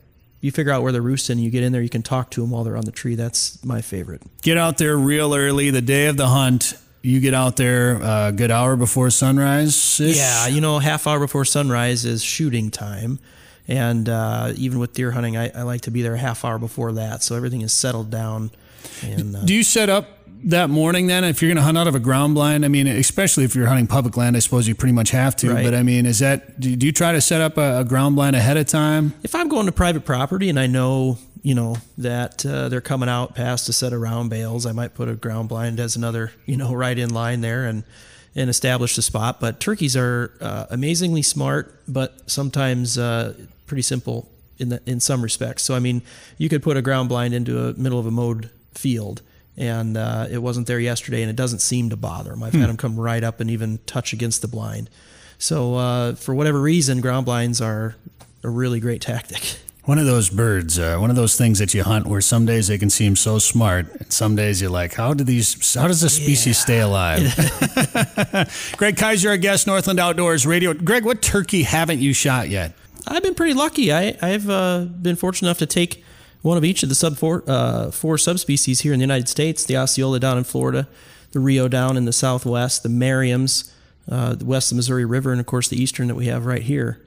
you 0.42 0.52
figure 0.52 0.70
out 0.70 0.82
where 0.82 0.92
they're 0.92 1.00
roosting, 1.00 1.38
you 1.38 1.50
get 1.50 1.64
in 1.64 1.72
there, 1.72 1.82
you 1.82 1.88
can 1.88 2.02
talk 2.02 2.30
to 2.32 2.42
them 2.42 2.50
while 2.50 2.62
they're 2.62 2.76
on 2.76 2.84
the 2.84 2.92
tree. 2.92 3.14
That's 3.14 3.64
my 3.64 3.80
favorite. 3.80 4.22
Get 4.42 4.58
out 4.58 4.76
there 4.76 4.98
real 4.98 5.34
early, 5.34 5.70
the 5.70 5.80
day 5.80 6.06
of 6.08 6.18
the 6.18 6.28
hunt. 6.28 6.74
You 7.02 7.20
get 7.20 7.34
out 7.34 7.56
there 7.56 8.00
a 8.02 8.32
good 8.32 8.50
hour 8.50 8.76
before 8.76 9.10
sunrise. 9.10 10.00
Yeah, 10.00 10.48
you 10.48 10.60
know, 10.60 10.78
half 10.78 11.06
hour 11.06 11.20
before 11.20 11.44
sunrise 11.44 12.04
is 12.04 12.22
shooting 12.22 12.70
time. 12.70 13.18
And 13.68 14.08
uh, 14.08 14.52
even 14.56 14.78
with 14.78 14.94
deer 14.94 15.10
hunting, 15.10 15.36
I, 15.36 15.50
I, 15.50 15.62
like 15.62 15.82
to 15.82 15.90
be 15.90 16.00
there 16.00 16.14
a 16.14 16.18
half 16.18 16.42
hour 16.42 16.58
before 16.58 16.92
that, 16.92 17.22
so 17.22 17.36
everything 17.36 17.60
is 17.60 17.72
settled 17.72 18.10
down. 18.10 18.50
And 19.02 19.36
uh, 19.36 19.44
do 19.44 19.52
you 19.52 19.62
set 19.62 19.90
up 19.90 20.06
that 20.44 20.70
morning 20.70 21.06
then? 21.06 21.22
If 21.22 21.42
you're 21.42 21.50
going 21.50 21.58
to 21.58 21.62
hunt 21.62 21.76
out 21.76 21.86
of 21.86 21.94
a 21.94 22.00
ground 22.00 22.34
blind, 22.34 22.64
I 22.64 22.68
mean, 22.68 22.86
especially 22.86 23.44
if 23.44 23.54
you're 23.54 23.66
hunting 23.66 23.86
public 23.86 24.16
land, 24.16 24.36
I 24.36 24.38
suppose 24.38 24.66
you 24.66 24.74
pretty 24.74 24.94
much 24.94 25.10
have 25.10 25.36
to. 25.36 25.52
Right. 25.52 25.64
But 25.64 25.74
I 25.74 25.82
mean, 25.82 26.06
is 26.06 26.20
that 26.20 26.58
do 26.58 26.70
you 26.70 26.92
try 26.92 27.12
to 27.12 27.20
set 27.20 27.42
up 27.42 27.58
a, 27.58 27.80
a 27.80 27.84
ground 27.84 28.16
blind 28.16 28.36
ahead 28.36 28.56
of 28.56 28.66
time? 28.66 29.12
If 29.22 29.34
I'm 29.34 29.48
going 29.48 29.66
to 29.66 29.72
private 29.72 30.06
property 30.06 30.48
and 30.48 30.58
I 30.58 30.66
know 30.66 31.18
you 31.48 31.54
know 31.54 31.76
that 31.96 32.44
uh, 32.44 32.68
they're 32.68 32.88
coming 32.92 33.08
out 33.08 33.34
past 33.34 33.68
a 33.68 33.72
set 33.72 33.92
of 33.92 34.00
round 34.00 34.28
bales, 34.30 34.66
I 34.66 34.72
might 34.72 34.92
put 34.94 35.08
a 35.08 35.14
ground 35.14 35.48
blind 35.48 35.80
as 35.80 35.96
another 35.96 36.24
you 36.46 36.56
know 36.56 36.74
right 36.84 36.98
in 36.98 37.10
line 37.22 37.40
there 37.40 37.64
and 37.70 37.84
and 38.34 38.50
establish 38.50 38.94
the 38.96 39.02
spot. 39.02 39.40
But 39.40 39.58
turkeys 39.58 39.96
are 39.96 40.32
uh, 40.40 40.66
amazingly 40.70 41.22
smart, 41.22 41.64
but 41.88 42.30
sometimes 42.30 42.98
uh, 42.98 43.32
pretty 43.66 43.82
simple 43.82 44.28
in 44.58 44.68
the, 44.68 44.80
in 44.86 45.00
some 45.00 45.22
respects. 45.22 45.62
So 45.62 45.74
I 45.74 45.80
mean, 45.80 46.02
you 46.36 46.48
could 46.48 46.62
put 46.62 46.76
a 46.76 46.82
ground 46.82 47.08
blind 47.08 47.32
into 47.34 47.52
a 47.68 47.72
middle 47.74 47.98
of 47.98 48.06
a 48.06 48.10
mowed 48.10 48.50
field. 48.74 49.22
And 49.60 49.96
uh, 49.96 50.26
it 50.30 50.38
wasn't 50.38 50.68
there 50.68 50.78
yesterday, 50.78 51.20
and 51.22 51.28
it 51.30 51.34
doesn't 51.34 51.58
seem 51.60 51.90
to 51.90 51.96
bother 51.96 52.30
them. 52.30 52.44
I've 52.44 52.52
Hmm. 52.52 52.60
had 52.60 52.68
them 52.68 52.76
come 52.76 52.94
right 53.00 53.24
up 53.24 53.40
and 53.40 53.50
even 53.50 53.78
touch 53.86 54.12
against 54.12 54.40
the 54.40 54.46
blind. 54.46 54.88
So, 55.38 55.74
uh, 55.74 56.14
for 56.14 56.32
whatever 56.32 56.60
reason, 56.60 57.00
ground 57.00 57.26
blinds 57.26 57.60
are 57.60 57.96
a 58.44 58.48
really 58.50 58.78
great 58.78 59.00
tactic. 59.00 59.42
One 59.88 59.98
of 59.98 60.04
those 60.04 60.28
birds, 60.28 60.78
uh, 60.78 60.98
one 60.98 61.08
of 61.08 61.16
those 61.16 61.38
things 61.38 61.60
that 61.60 61.72
you 61.72 61.82
hunt, 61.82 62.06
where 62.06 62.20
some 62.20 62.44
days 62.44 62.68
they 62.68 62.76
can 62.76 62.90
seem 62.90 63.16
so 63.16 63.38
smart, 63.38 63.90
and 63.98 64.12
some 64.12 64.36
days 64.36 64.60
you're 64.60 64.68
like, 64.68 64.92
how 64.92 65.14
do 65.14 65.24
these? 65.24 65.74
How 65.74 65.88
does 65.88 66.02
this 66.02 66.14
species 66.14 66.58
stay 66.58 66.80
alive? 66.80 67.22
Greg 68.76 68.98
Kaiser, 68.98 69.30
our 69.30 69.38
guest, 69.38 69.66
Northland 69.66 69.98
Outdoors 69.98 70.46
Radio. 70.46 70.74
Greg, 70.74 71.06
what 71.06 71.22
turkey 71.22 71.62
haven't 71.62 72.00
you 72.00 72.12
shot 72.12 72.50
yet? 72.50 72.74
I've 73.06 73.22
been 73.22 73.34
pretty 73.34 73.54
lucky. 73.54 73.90
I, 73.90 74.14
I've 74.20 74.50
uh, 74.50 74.80
been 74.80 75.16
fortunate 75.16 75.48
enough 75.48 75.58
to 75.60 75.66
take 75.66 76.04
one 76.42 76.58
of 76.58 76.66
each 76.66 76.82
of 76.82 76.90
the 76.90 76.94
sub 76.94 77.16
four, 77.16 77.42
uh, 77.46 77.90
four 77.90 78.18
subspecies 78.18 78.80
here 78.82 78.92
in 78.92 78.98
the 78.98 79.04
United 79.04 79.30
States: 79.30 79.64
the 79.64 79.78
Osceola 79.78 80.20
down 80.20 80.36
in 80.36 80.44
Florida, 80.44 80.86
the 81.32 81.40
Rio 81.40 81.66
down 81.66 81.96
in 81.96 82.04
the 82.04 82.12
Southwest, 82.12 82.82
the 82.82 82.90
Merriams 82.90 83.72
uh, 84.10 84.36
west 84.42 84.70
of 84.70 84.76
the 84.76 84.80
Missouri 84.80 85.06
River, 85.06 85.30
and 85.30 85.40
of 85.40 85.46
course 85.46 85.66
the 85.68 85.82
Eastern 85.82 86.08
that 86.08 86.14
we 86.14 86.26
have 86.26 86.44
right 86.44 86.64
here. 86.64 87.00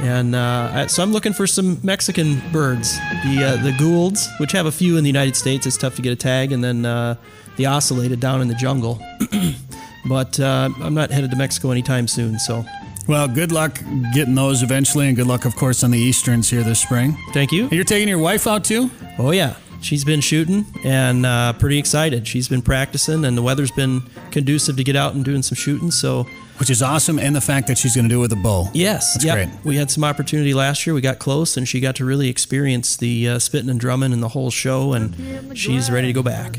And 0.00 0.34
uh, 0.34 0.88
so 0.88 1.02
I'm 1.02 1.12
looking 1.12 1.32
for 1.32 1.46
some 1.46 1.78
Mexican 1.82 2.40
birds, 2.52 2.98
the 3.24 3.44
uh, 3.58 3.62
the 3.62 3.72
Goulds, 3.78 4.28
which 4.38 4.52
have 4.52 4.66
a 4.66 4.72
few 4.72 4.96
in 4.96 5.04
the 5.04 5.08
United 5.08 5.36
States. 5.36 5.66
It's 5.66 5.76
tough 5.76 5.94
to 5.96 6.02
get 6.02 6.12
a 6.12 6.16
tag, 6.16 6.52
and 6.52 6.62
then 6.64 6.84
uh, 6.84 7.14
the 7.56 7.64
ocellated 7.64 8.18
down 8.20 8.42
in 8.42 8.48
the 8.48 8.54
jungle. 8.54 9.00
but 10.08 10.38
uh, 10.40 10.70
I'm 10.82 10.94
not 10.94 11.10
headed 11.10 11.30
to 11.30 11.36
Mexico 11.36 11.70
anytime 11.70 12.08
soon, 12.08 12.38
so 12.38 12.64
Well, 13.06 13.28
good 13.28 13.52
luck 13.52 13.78
getting 14.12 14.34
those 14.34 14.62
eventually, 14.62 15.06
and 15.06 15.16
good 15.16 15.26
luck, 15.28 15.44
of 15.44 15.54
course, 15.56 15.84
on 15.84 15.90
the 15.92 15.98
Easterns 15.98 16.50
here 16.50 16.62
this 16.62 16.80
spring. 16.80 17.16
thank 17.32 17.52
you. 17.52 17.64
And 17.64 17.72
you're 17.72 17.84
taking 17.84 18.08
your 18.08 18.18
wife 18.18 18.46
out 18.46 18.64
too? 18.64 18.90
Oh 19.18 19.30
yeah, 19.30 19.54
she's 19.80 20.04
been 20.04 20.20
shooting 20.20 20.66
and 20.84 21.24
uh, 21.24 21.52
pretty 21.54 21.78
excited. 21.78 22.26
She's 22.26 22.48
been 22.48 22.62
practicing, 22.62 23.24
and 23.24 23.36
the 23.38 23.42
weather's 23.42 23.70
been 23.70 24.02
conducive 24.34 24.76
to 24.76 24.84
get 24.84 24.96
out 24.96 25.14
and 25.14 25.24
doing 25.24 25.42
some 25.42 25.56
shooting. 25.56 25.90
So 25.90 26.26
Which 26.58 26.70
is 26.70 26.82
awesome, 26.82 27.18
and 27.18 27.34
the 27.34 27.40
fact 27.40 27.66
that 27.66 27.78
she's 27.78 27.96
going 27.96 28.08
to 28.08 28.14
do 28.14 28.18
it 28.18 28.22
with 28.22 28.32
a 28.32 28.36
bow. 28.36 28.68
yes, 28.74 29.14
That's 29.14 29.24
yep. 29.24 29.34
great. 29.34 29.64
We 29.64 29.76
had 29.76 29.90
some 29.90 30.04
opportunity 30.04 30.54
last 30.54 30.86
year. 30.86 30.94
We 30.94 31.00
got 31.00 31.18
close, 31.18 31.56
and 31.56 31.66
she 31.66 31.80
got 31.80 31.96
to 31.96 32.04
really 32.04 32.28
experience 32.28 32.96
the 32.96 33.28
uh, 33.28 33.38
spitting 33.40 33.68
and 33.70 33.80
drumming 33.80 34.12
and 34.12 34.22
the 34.22 34.28
whole 34.28 34.50
show. 34.50 34.92
And 34.92 35.58
she's 35.58 35.90
ready 35.90 36.06
to 36.06 36.12
go 36.12 36.22
back. 36.22 36.58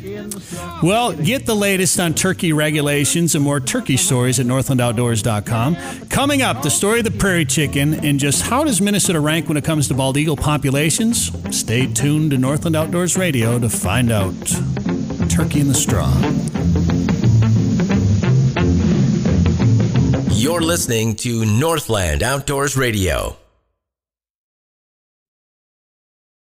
Well, 0.84 1.14
get 1.14 1.46
the 1.46 1.56
latest 1.56 1.98
on 2.00 2.14
turkey 2.14 2.52
regulations 2.52 3.36
and 3.36 3.44
more 3.44 3.62
turkey 3.62 3.96
stories 3.98 4.38
at 4.40 4.46
northlandoutdoors.com. 4.46 5.76
Coming 6.10 6.42
up, 6.42 6.62
the 6.62 6.70
story 6.72 7.00
of 7.00 7.06
the 7.06 7.12
prairie 7.12 7.46
chicken 7.46 7.94
and 8.06 8.20
just 8.20 8.42
how 8.44 8.64
does 8.66 8.82
Minnesota 8.82 9.20
rank 9.22 9.48
when 9.48 9.56
it 9.58 9.64
comes 9.64 9.88
to 9.88 9.94
bald 9.94 10.18
eagle 10.18 10.36
populations? 10.38 11.32
Stay 11.58 11.88
tuned 11.88 12.32
to 12.32 12.38
Northland 12.38 12.76
Outdoors 12.76 13.16
Radio 13.18 13.60
to 13.60 13.70
find 13.70 14.12
out. 14.12 14.34
Turkey 15.30 15.62
in 15.62 15.68
the 15.68 15.74
straw. 15.74 16.12
You're 20.46 20.62
listening 20.62 21.16
to 21.26 21.44
Northland 21.44 22.22
Outdoors 22.22 22.78
Radio. 22.78 23.36